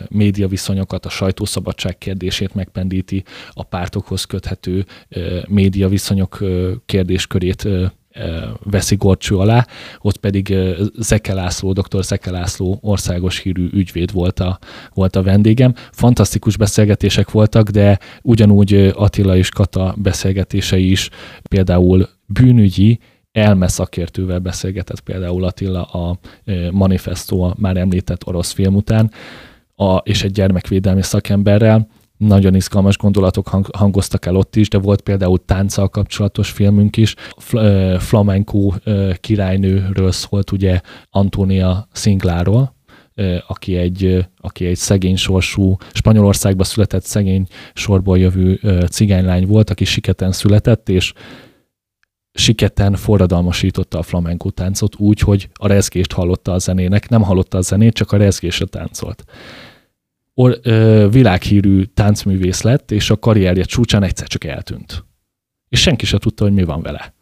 média 0.09 0.47
viszonyokat, 0.47 1.05
a 1.05 1.09
sajtószabadság 1.09 1.97
kérdését 1.97 2.55
megpendíti, 2.55 3.23
a 3.51 3.63
pártokhoz 3.63 4.23
köthető 4.23 4.85
média 5.47 5.87
viszonyok 5.87 6.43
kérdéskörét 6.85 7.67
veszi 8.63 8.95
gorcső 8.95 9.37
alá, 9.37 9.65
ott 9.99 10.17
pedig 10.17 10.55
Zeke 10.97 11.33
László, 11.33 11.73
dr. 11.73 12.03
Zeke 12.03 12.31
László 12.31 12.79
országos 12.81 13.39
hírű 13.39 13.69
ügyvéd 13.71 14.11
volt 14.11 14.39
a, 14.39 14.59
volt 14.93 15.15
a 15.15 15.23
vendégem. 15.23 15.73
Fantasztikus 15.91 16.57
beszélgetések 16.57 17.31
voltak, 17.31 17.69
de 17.69 17.99
ugyanúgy 18.21 18.73
Attila 18.95 19.35
és 19.35 19.49
Kata 19.49 19.95
beszélgetései 19.97 20.91
is 20.91 21.09
például 21.49 22.09
bűnügyi, 22.25 22.99
elme 23.31 23.67
szakértővel 23.67 24.39
beszélgetett 24.39 24.99
például 24.99 25.43
Attila 25.43 25.83
a 25.83 26.19
Manifesto, 26.71 27.39
a 27.39 27.55
már 27.57 27.77
említett 27.77 28.27
orosz 28.27 28.51
film 28.51 28.75
után, 28.75 29.11
a, 29.79 29.95
és 29.97 30.23
egy 30.23 30.31
gyermekvédelmi 30.31 31.01
szakemberrel. 31.01 31.87
Nagyon 32.17 32.55
izgalmas 32.55 32.97
gondolatok 32.97 33.47
hang, 33.47 33.75
hangoztak 33.75 34.25
el 34.25 34.35
ott 34.35 34.55
is, 34.55 34.69
de 34.69 34.77
volt 34.77 35.01
például 35.01 35.45
tánccal 35.45 35.89
kapcsolatos 35.89 36.49
filmünk 36.49 36.97
is. 36.97 37.15
Fl- 37.37 38.01
flamenco 38.01 38.71
királynőről 39.19 40.11
szólt 40.11 40.51
ugye 40.51 40.81
Antónia 41.09 41.87
Szingláról, 41.91 42.75
aki 43.47 43.75
egy, 43.75 44.25
aki 44.37 44.65
egy 44.65 44.75
szegény 44.75 45.15
sorsú, 45.15 45.75
Spanyolországba 45.93 46.63
született 46.63 47.03
szegény 47.03 47.47
sorból 47.73 48.17
jövő 48.17 48.59
cigánylány 48.89 49.45
volt, 49.45 49.69
aki 49.69 49.85
siketen 49.85 50.31
született, 50.31 50.89
és 50.89 51.13
siketen 52.33 52.95
forradalmasította 52.95 53.97
a 53.97 54.03
flamenco 54.03 54.49
táncot 54.49 54.95
úgy, 54.95 55.19
hogy 55.19 55.49
a 55.53 55.67
rezgést 55.67 56.11
hallotta 56.11 56.51
a 56.51 56.57
zenének, 56.57 57.09
nem 57.09 57.21
hallotta 57.21 57.57
a 57.57 57.61
zenét, 57.61 57.93
csak 57.93 58.11
a 58.11 58.17
rezgésre 58.17 58.65
táncolt 58.65 59.23
or, 60.39 60.59
ö, 60.61 61.07
világhírű 61.11 61.83
táncművész 61.83 62.61
lett, 62.61 62.91
és 62.91 63.09
a 63.09 63.19
karrierje 63.19 63.63
csúcsán 63.63 64.03
egyszer 64.03 64.27
csak 64.27 64.43
eltűnt. 64.43 65.05
És 65.69 65.81
senki 65.81 66.05
se 66.05 66.17
tudta, 66.17 66.43
hogy 66.43 66.53
mi 66.53 66.63
van 66.63 66.81
vele. 66.81 67.13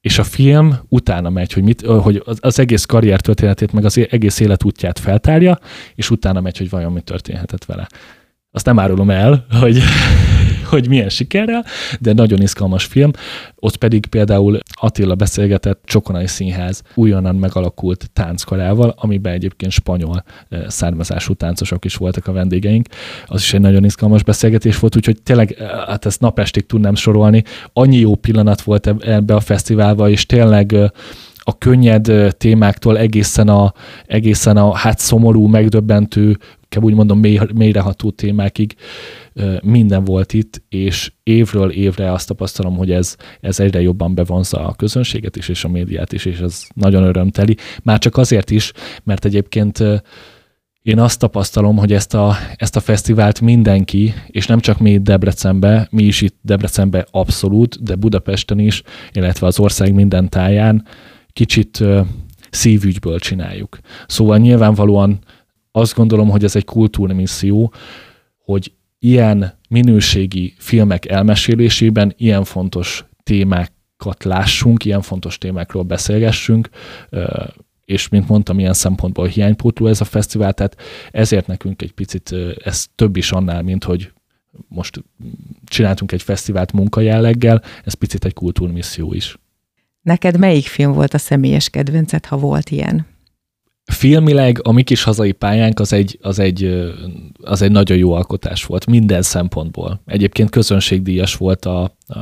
És 0.00 0.18
a 0.18 0.24
film 0.24 0.74
utána 0.88 1.30
megy, 1.30 1.52
hogy, 1.52 1.62
mit, 1.62 1.80
hogy 1.80 2.22
az 2.40 2.58
egész 2.58 2.84
karrier 2.84 3.20
történetét, 3.20 3.72
meg 3.72 3.84
az 3.84 4.06
egész 4.10 4.40
életútját 4.40 4.98
feltárja, 4.98 5.58
és 5.94 6.10
utána 6.10 6.40
megy, 6.40 6.58
hogy 6.58 6.70
vajon 6.70 6.92
mi 6.92 7.00
történhetett 7.00 7.64
vele. 7.64 7.86
Azt 8.50 8.66
nem 8.66 8.78
árulom 8.78 9.10
el, 9.10 9.46
hogy 9.50 9.82
hogy 10.70 10.88
milyen 10.88 11.08
sikerrel, 11.08 11.64
de 12.00 12.12
nagyon 12.12 12.42
izgalmas 12.42 12.84
film. 12.84 13.10
Ott 13.54 13.76
pedig 13.76 14.06
például 14.06 14.58
Attila 14.80 15.14
beszélgetett 15.14 15.82
Csokonai 15.84 16.26
Színház 16.26 16.82
újonnan 16.94 17.36
megalakult 17.36 18.10
tánckarával, 18.12 18.94
amiben 18.96 19.32
egyébként 19.32 19.72
spanyol 19.72 20.24
származású 20.66 21.34
táncosok 21.34 21.84
is 21.84 21.94
voltak 21.94 22.26
a 22.26 22.32
vendégeink. 22.32 22.86
Az 23.26 23.40
is 23.40 23.54
egy 23.54 23.60
nagyon 23.60 23.84
izgalmas 23.84 24.22
beszélgetés 24.22 24.78
volt, 24.78 24.96
úgyhogy 24.96 25.22
tényleg 25.22 25.56
hát 25.86 26.06
ezt 26.06 26.20
napestig 26.20 26.66
tudnám 26.66 26.94
sorolni. 26.94 27.44
Annyi 27.72 27.98
jó 27.98 28.14
pillanat 28.14 28.60
volt 28.60 28.94
ebbe 29.00 29.34
a 29.34 29.40
fesztiválba, 29.40 30.08
és 30.08 30.26
tényleg 30.26 30.76
a 31.42 31.58
könnyed 31.58 32.34
témáktól 32.38 32.98
egészen 32.98 33.48
a, 33.48 33.72
egészen 34.06 34.56
a 34.56 34.74
hát 34.74 34.98
szomorú, 34.98 35.46
megdöbbentő, 35.46 36.38
kell 36.70 36.82
úgy 36.82 36.94
mondom 36.94 37.18
mély, 37.18 37.40
mélyreható 37.54 38.10
témákig 38.10 38.74
minden 39.62 40.04
volt 40.04 40.32
itt, 40.32 40.62
és 40.68 41.12
évről 41.22 41.70
évre 41.70 42.12
azt 42.12 42.28
tapasztalom, 42.28 42.76
hogy 42.76 42.90
ez, 42.90 43.16
ez 43.40 43.60
egyre 43.60 43.80
jobban 43.80 44.14
bevonza 44.14 44.66
a 44.66 44.74
közönséget 44.74 45.36
is, 45.36 45.48
és 45.48 45.64
a 45.64 45.68
médiát 45.68 46.12
is, 46.12 46.24
és 46.24 46.38
ez 46.38 46.66
nagyon 46.74 47.02
örömteli. 47.02 47.56
Már 47.82 47.98
csak 47.98 48.16
azért 48.16 48.50
is, 48.50 48.72
mert 49.04 49.24
egyébként 49.24 49.84
én 50.82 50.98
azt 50.98 51.18
tapasztalom, 51.18 51.76
hogy 51.76 51.92
ezt 51.92 52.14
a, 52.14 52.36
ezt 52.56 52.76
a 52.76 52.80
fesztivált 52.80 53.40
mindenki, 53.40 54.14
és 54.26 54.46
nem 54.46 54.60
csak 54.60 54.78
mi 54.78 54.90
itt 54.90 55.02
Debrecenbe, 55.02 55.88
mi 55.90 56.02
is 56.02 56.20
itt 56.20 56.36
Debrecenbe 56.42 57.06
abszolút, 57.10 57.82
de 57.82 57.94
Budapesten 57.94 58.58
is, 58.58 58.82
illetve 59.12 59.46
az 59.46 59.58
ország 59.58 59.94
minden 59.94 60.28
táján 60.28 60.84
kicsit 61.32 61.84
szívügyből 62.50 63.18
csináljuk. 63.18 63.78
Szóval 64.06 64.38
nyilvánvalóan 64.38 65.18
azt 65.72 65.94
gondolom, 65.94 66.28
hogy 66.28 66.44
ez 66.44 66.56
egy 66.56 66.64
kultúrmisszió, 66.64 67.72
hogy 68.44 68.72
ilyen 68.98 69.58
minőségi 69.68 70.54
filmek 70.58 71.08
elmesélésében 71.08 72.14
ilyen 72.16 72.44
fontos 72.44 73.04
témákat 73.22 74.24
lássunk, 74.24 74.84
ilyen 74.84 75.00
fontos 75.02 75.38
témákról 75.38 75.82
beszélgessünk, 75.82 76.68
és 77.84 78.08
mint 78.08 78.28
mondtam, 78.28 78.58
ilyen 78.58 78.72
szempontból 78.72 79.26
hiánypótló 79.26 79.86
ez 79.86 80.00
a 80.00 80.04
fesztivál, 80.04 80.52
tehát 80.52 80.76
ezért 81.10 81.46
nekünk 81.46 81.82
egy 81.82 81.92
picit 81.92 82.34
ez 82.64 82.86
több 82.94 83.16
is 83.16 83.32
annál, 83.32 83.62
mint 83.62 83.84
hogy 83.84 84.12
most 84.68 85.04
csináltunk 85.64 86.12
egy 86.12 86.22
fesztivált 86.22 86.72
munkajelleggel, 86.72 87.62
ez 87.84 87.94
picit 87.94 88.24
egy 88.24 88.34
kultúrmisszió 88.34 89.12
is. 89.12 89.38
Neked 90.02 90.38
melyik 90.38 90.66
film 90.66 90.92
volt 90.92 91.14
a 91.14 91.18
személyes 91.18 91.68
kedvenced, 91.68 92.26
ha 92.26 92.36
volt 92.36 92.70
ilyen? 92.70 93.06
Filmileg 93.90 94.60
a 94.62 94.72
mi 94.72 94.82
kis 94.82 95.02
hazai 95.02 95.32
pályánk 95.32 95.80
az 95.80 95.92
egy, 95.92 96.18
az, 96.22 96.38
egy, 96.38 96.90
az 97.42 97.62
egy 97.62 97.70
nagyon 97.70 97.98
jó 97.98 98.12
alkotás 98.12 98.64
volt 98.64 98.86
minden 98.86 99.22
szempontból. 99.22 100.00
Egyébként 100.06 100.50
közönségdíjas 100.50 101.36
volt 101.36 101.64
a, 101.64 101.94
a, 102.06 102.18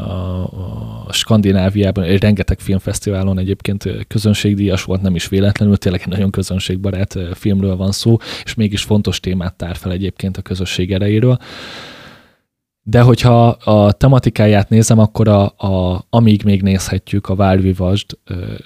a 1.07 1.13
Skandináviában, 1.13 2.05
egy 2.05 2.21
rengeteg 2.21 2.61
filmfesztiválon 2.61 3.39
egyébként 3.39 4.07
közönségdíjas 4.09 4.85
volt, 4.85 5.03
nem 5.03 5.15
is 5.15 5.29
véletlenül, 5.29 5.77
tényleg 5.77 6.01
egy 6.01 6.09
nagyon 6.09 6.31
közönségbarát 6.31 7.19
filmről 7.35 7.77
van 7.77 7.93
szó, 7.93 8.17
és 8.45 8.55
mégis 8.55 8.83
fontos 8.83 9.21
témát 9.21 9.55
tár 9.55 9.77
fel 9.77 9.93
egyébként 9.93 10.37
a 10.37 10.43
közösség 10.43 10.93
erejéről. 10.93 11.39
De 12.89 13.01
hogyha 13.01 13.49
a 13.49 13.93
tematikáját 13.93 14.69
nézem, 14.69 14.99
akkor 14.99 15.29
a, 15.29 15.45
a, 15.57 16.05
amíg 16.11 16.43
még 16.45 16.63
nézhetjük, 16.63 17.29
a 17.29 17.35
válvivasd 17.35 18.19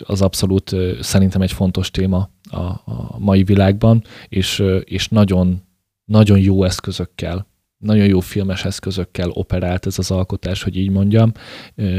az 0.04 0.22
abszolút 0.22 0.76
szerintem 1.00 1.40
egy 1.40 1.52
fontos 1.52 1.90
téma 1.90 2.30
a, 2.50 2.56
a 2.60 3.16
mai 3.18 3.42
világban, 3.42 4.04
és, 4.28 4.62
és 4.84 5.08
nagyon 5.08 5.62
nagyon 6.04 6.38
jó 6.38 6.64
eszközökkel, 6.64 7.46
nagyon 7.78 8.06
jó 8.06 8.20
filmes 8.20 8.64
eszközökkel 8.64 9.30
operált 9.30 9.86
ez 9.86 9.98
az 9.98 10.10
alkotás, 10.10 10.62
hogy 10.62 10.76
így 10.76 10.90
mondjam, 10.90 11.32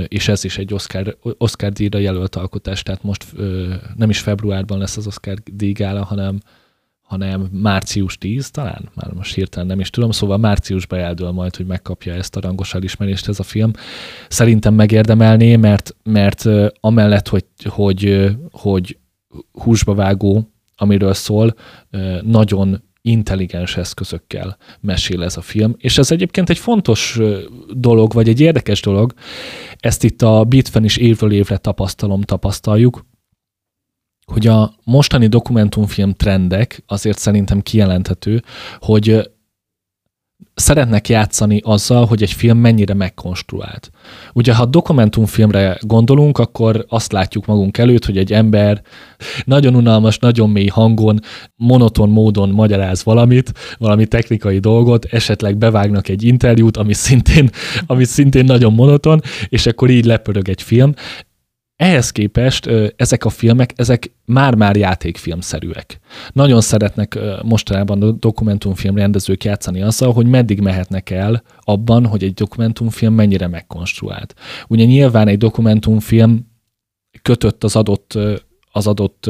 és 0.07 0.27
ez 0.27 0.43
is 0.43 0.57
egy 0.57 0.73
Oscar, 0.73 1.17
Oscar 1.37 1.71
díjra 1.71 1.99
jelölt 1.99 2.35
alkotás, 2.35 2.83
tehát 2.83 3.03
most 3.03 3.25
nem 3.95 4.09
is 4.09 4.19
februárban 4.19 4.77
lesz 4.77 4.97
az 4.97 5.07
Oscar 5.07 5.37
díjgála, 5.51 6.03
hanem 6.03 6.39
hanem 7.03 7.49
március 7.51 8.17
10 8.17 8.49
talán, 8.49 8.89
már 8.93 9.11
most 9.13 9.33
hirtelen 9.33 9.67
nem 9.67 9.79
is 9.79 9.89
tudom, 9.89 10.11
szóval 10.11 10.37
márciusban 10.37 10.99
eldől 10.99 11.31
majd, 11.31 11.55
hogy 11.55 11.65
megkapja 11.65 12.13
ezt 12.13 12.35
a 12.35 12.41
rangos 12.41 12.73
elismerést 12.73 13.27
ez 13.27 13.39
a 13.39 13.43
film. 13.43 13.71
Szerintem 14.27 14.73
megérdemelné, 14.73 15.55
mert, 15.55 15.95
mert 16.03 16.45
amellett, 16.79 17.27
hogy, 17.27 17.45
hogy, 17.63 18.29
hogy 18.51 18.97
húsba 19.51 19.93
vágó, 19.93 20.51
amiről 20.75 21.13
szól, 21.13 21.55
nagyon 22.21 22.83
intelligens 23.01 23.77
eszközökkel 23.77 24.57
mesél 24.79 25.23
ez 25.23 25.37
a 25.37 25.41
film. 25.41 25.75
És 25.77 25.97
ez 25.97 26.11
egyébként 26.11 26.49
egy 26.49 26.57
fontos 26.57 27.19
dolog, 27.73 28.13
vagy 28.13 28.29
egy 28.29 28.39
érdekes 28.39 28.81
dolog, 28.81 29.13
ezt 29.79 30.03
itt 30.03 30.21
a 30.21 30.43
Bitfen 30.43 30.83
is 30.83 30.97
évről 30.97 31.31
évre 31.31 31.57
tapasztalom, 31.57 32.21
tapasztaljuk, 32.21 33.05
hogy 34.25 34.47
a 34.47 34.73
mostani 34.83 35.27
dokumentumfilm 35.27 36.13
trendek 36.13 36.83
azért 36.87 37.17
szerintem 37.17 37.61
kijelenthető, 37.61 38.43
hogy 38.79 39.31
szeretnek 40.55 41.09
játszani 41.09 41.61
azzal, 41.63 42.05
hogy 42.05 42.21
egy 42.21 42.31
film 42.31 42.57
mennyire 42.57 42.93
megkonstruált. 42.93 43.89
Ugye, 44.33 44.55
ha 44.55 44.65
dokumentumfilmre 44.65 45.77
gondolunk, 45.81 46.37
akkor 46.37 46.85
azt 46.89 47.11
látjuk 47.11 47.45
magunk 47.45 47.77
előtt, 47.77 48.05
hogy 48.05 48.17
egy 48.17 48.33
ember 48.33 48.81
nagyon 49.45 49.75
unalmas, 49.75 50.17
nagyon 50.17 50.49
mély 50.49 50.67
hangon, 50.67 51.19
monoton 51.55 52.09
módon 52.09 52.49
magyaráz 52.49 53.03
valamit, 53.03 53.51
valami 53.77 54.05
technikai 54.05 54.59
dolgot, 54.59 55.05
esetleg 55.05 55.57
bevágnak 55.57 56.09
egy 56.09 56.23
interjút, 56.23 56.77
ami 56.77 56.93
szintén, 56.93 57.49
ami 57.85 58.03
szintén 58.03 58.45
nagyon 58.45 58.73
monoton, 58.73 59.21
és 59.49 59.65
akkor 59.65 59.89
így 59.89 60.05
lepörög 60.05 60.49
egy 60.49 60.61
film. 60.61 60.93
Ehhez 61.83 62.11
képest 62.11 62.69
ezek 62.95 63.25
a 63.25 63.29
filmek, 63.29 63.73
ezek 63.75 64.11
már-már 64.25 64.75
játékfilmszerűek. 64.75 65.99
Nagyon 66.31 66.61
szeretnek 66.61 67.19
mostanában 67.41 68.01
a 68.01 68.11
dokumentumfilm 68.11 68.95
rendezők 68.95 69.43
játszani 69.43 69.81
azzal, 69.81 70.13
hogy 70.13 70.25
meddig 70.25 70.59
mehetnek 70.59 71.09
el 71.09 71.43
abban, 71.59 72.05
hogy 72.05 72.23
egy 72.23 72.33
dokumentumfilm 72.33 73.13
mennyire 73.13 73.47
megkonstruált. 73.47 74.35
Ugye 74.67 74.85
nyilván 74.85 75.27
egy 75.27 75.37
dokumentumfilm 75.37 76.51
kötött 77.21 77.63
az 77.63 77.75
adott, 77.75 78.17
az 78.71 78.87
adott 78.87 79.29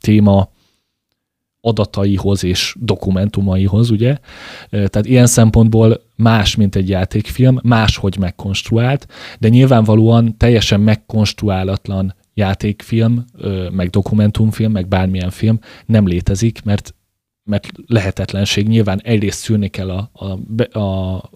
téma 0.00 0.50
adataihoz 1.60 2.44
és 2.44 2.76
dokumentumaihoz, 2.78 3.90
ugye? 3.90 4.18
Tehát 4.70 5.06
ilyen 5.06 5.26
szempontból 5.26 6.02
más, 6.16 6.56
mint 6.56 6.76
egy 6.76 6.88
játékfilm, 6.88 7.58
máshogy 7.62 8.16
megkonstruált, 8.18 9.06
de 9.38 9.48
nyilvánvalóan 9.48 10.36
teljesen 10.36 10.80
megkonstruálatlan 10.80 12.14
játékfilm, 12.34 13.24
meg 13.72 13.90
dokumentumfilm, 13.90 14.72
meg 14.72 14.88
bármilyen 14.88 15.30
film 15.30 15.58
nem 15.86 16.06
létezik, 16.06 16.62
mert 16.64 16.94
mert 17.44 17.68
lehetetlenség. 17.86 18.68
Nyilván 18.68 19.00
egyrészt 19.02 19.38
szűrni 19.38 19.68
kell 19.68 19.90
a, 19.90 20.10
a, 20.12 20.78
a 20.78 21.30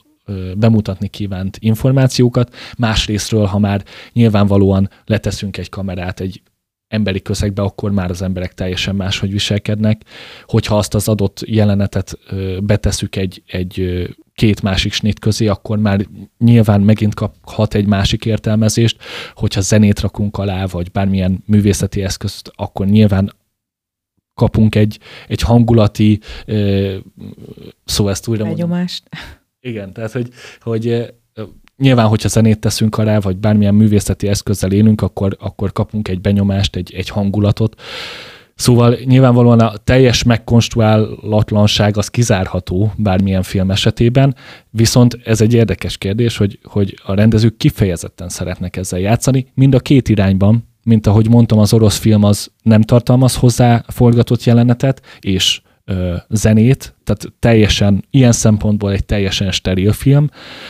bemutatni 0.56 1.08
kívánt 1.08 1.56
információkat, 1.60 2.54
másrésztről, 2.78 3.44
ha 3.44 3.58
már 3.58 3.84
nyilvánvalóan 4.12 4.90
leteszünk 5.04 5.56
egy 5.56 5.68
kamerát 5.68 6.20
egy 6.20 6.42
emberi 6.88 7.22
közegbe, 7.22 7.62
akkor 7.62 7.90
már 7.90 8.10
az 8.10 8.22
emberek 8.22 8.54
teljesen 8.54 8.94
máshogy 8.94 9.30
viselkednek. 9.30 10.02
Hogyha 10.44 10.76
azt 10.76 10.94
az 10.94 11.08
adott 11.08 11.42
jelenetet 11.46 12.18
beteszük 12.62 13.16
egy, 13.16 13.42
egy 13.46 14.04
két 14.34 14.62
másik 14.62 14.92
snit 14.92 15.18
közé, 15.18 15.46
akkor 15.46 15.78
már 15.78 16.06
nyilván 16.38 16.80
megint 16.80 17.14
kaphat 17.14 17.74
egy 17.74 17.86
másik 17.86 18.24
értelmezést, 18.24 19.02
hogyha 19.34 19.60
zenét 19.60 20.00
rakunk 20.00 20.38
alá, 20.38 20.66
vagy 20.66 20.90
bármilyen 20.90 21.42
művészeti 21.46 22.02
eszközt, 22.02 22.50
akkor 22.54 22.86
nyilván 22.86 23.32
kapunk 24.34 24.74
egy, 24.74 24.98
egy 25.28 25.40
hangulati, 25.40 26.20
szó 27.84 28.08
ezt 28.08 28.28
újra 28.28 28.44
Begyomást. 28.44 29.08
Igen, 29.60 29.92
tehát 29.92 30.12
hogy, 30.12 30.28
hogy 30.60 31.14
nyilván, 31.76 32.06
hogyha 32.06 32.28
zenét 32.28 32.58
teszünk 32.58 32.98
alá, 32.98 33.18
vagy 33.18 33.36
bármilyen 33.36 33.74
művészeti 33.74 34.28
eszközzel 34.28 34.72
élünk, 34.72 35.00
akkor, 35.00 35.36
akkor 35.40 35.72
kapunk 35.72 36.08
egy 36.08 36.20
benyomást, 36.20 36.76
egy, 36.76 36.94
egy 36.94 37.08
hangulatot. 37.08 37.80
Szóval 38.54 38.96
nyilvánvalóan 39.04 39.60
a 39.60 39.76
teljes 39.76 40.22
megkonstruálatlanság 40.22 41.96
az 41.96 42.08
kizárható 42.08 42.92
bármilyen 42.96 43.42
film 43.42 43.70
esetében, 43.70 44.34
viszont 44.70 45.18
ez 45.24 45.40
egy 45.40 45.54
érdekes 45.54 45.98
kérdés, 45.98 46.36
hogy, 46.36 46.58
hogy 46.62 46.98
a 47.04 47.14
rendezők 47.14 47.56
kifejezetten 47.56 48.28
szeretnek 48.28 48.76
ezzel 48.76 49.00
játszani, 49.00 49.46
mind 49.54 49.74
a 49.74 49.80
két 49.80 50.08
irányban, 50.08 50.68
mint 50.82 51.06
ahogy 51.06 51.28
mondtam, 51.28 51.58
az 51.58 51.72
orosz 51.72 51.98
film 51.98 52.24
az 52.24 52.50
nem 52.62 52.82
tartalmaz 52.82 53.36
hozzá 53.36 53.84
forgatott 53.88 54.44
jelenetet, 54.44 55.00
és 55.20 55.60
zenét, 56.28 56.94
tehát 57.04 57.32
teljesen, 57.38 58.04
ilyen 58.10 58.32
szempontból 58.32 58.92
egy 58.92 59.04
teljesen 59.04 59.50
steril 59.50 59.92
film, 59.92 60.28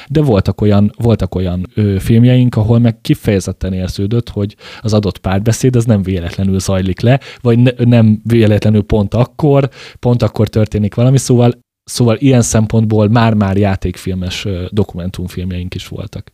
de 0.08 0.22
voltak 0.22 0.60
olyan, 0.60 0.92
voltak 0.96 1.34
olyan 1.34 1.66
ö, 1.74 1.96
filmjeink, 1.98 2.56
ahol 2.56 2.78
meg 2.78 3.00
kifejezetten 3.00 3.72
érződött, 3.72 4.28
hogy 4.28 4.56
az 4.80 4.92
adott 4.92 5.18
párbeszéd 5.18 5.76
az 5.76 5.84
nem 5.84 6.02
véletlenül 6.02 6.60
zajlik 6.60 7.00
le, 7.00 7.20
vagy 7.40 7.58
ne, 7.58 7.70
nem 7.84 8.20
véletlenül 8.24 8.82
pont 8.82 9.14
akkor, 9.14 9.70
pont 9.98 10.22
akkor 10.22 10.48
történik 10.48 10.94
valami, 10.94 11.18
szóval, 11.18 11.52
szóval 11.84 12.16
ilyen 12.16 12.42
szempontból 12.42 13.08
már-már 13.08 13.56
játékfilmes 13.56 14.46
dokumentumfilmjeink 14.70 15.74
is 15.74 15.88
voltak. 15.88 16.32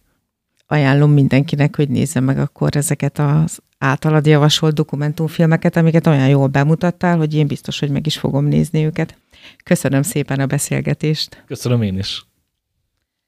Ajánlom 0.67 1.11
mindenkinek, 1.11 1.77
hogy 1.77 1.89
nézze 1.89 2.21
meg 2.21 2.39
akkor 2.39 2.77
ezeket 2.77 3.19
az 3.19 3.59
általad 3.81 4.27
javasolt 4.27 4.75
dokumentumfilmeket, 4.75 5.77
amiket 5.77 6.07
olyan 6.07 6.29
jól 6.29 6.47
bemutattál, 6.47 7.17
hogy 7.17 7.35
én 7.35 7.47
biztos, 7.47 7.79
hogy 7.79 7.91
meg 7.91 8.07
is 8.07 8.19
fogom 8.19 8.45
nézni 8.45 8.85
őket. 8.85 9.19
Köszönöm 9.65 10.03
szépen 10.03 10.41
a 10.41 10.47
beszélgetést. 10.47 11.45
Köszönöm 11.47 11.83
én 11.83 11.99
is. 11.99 12.25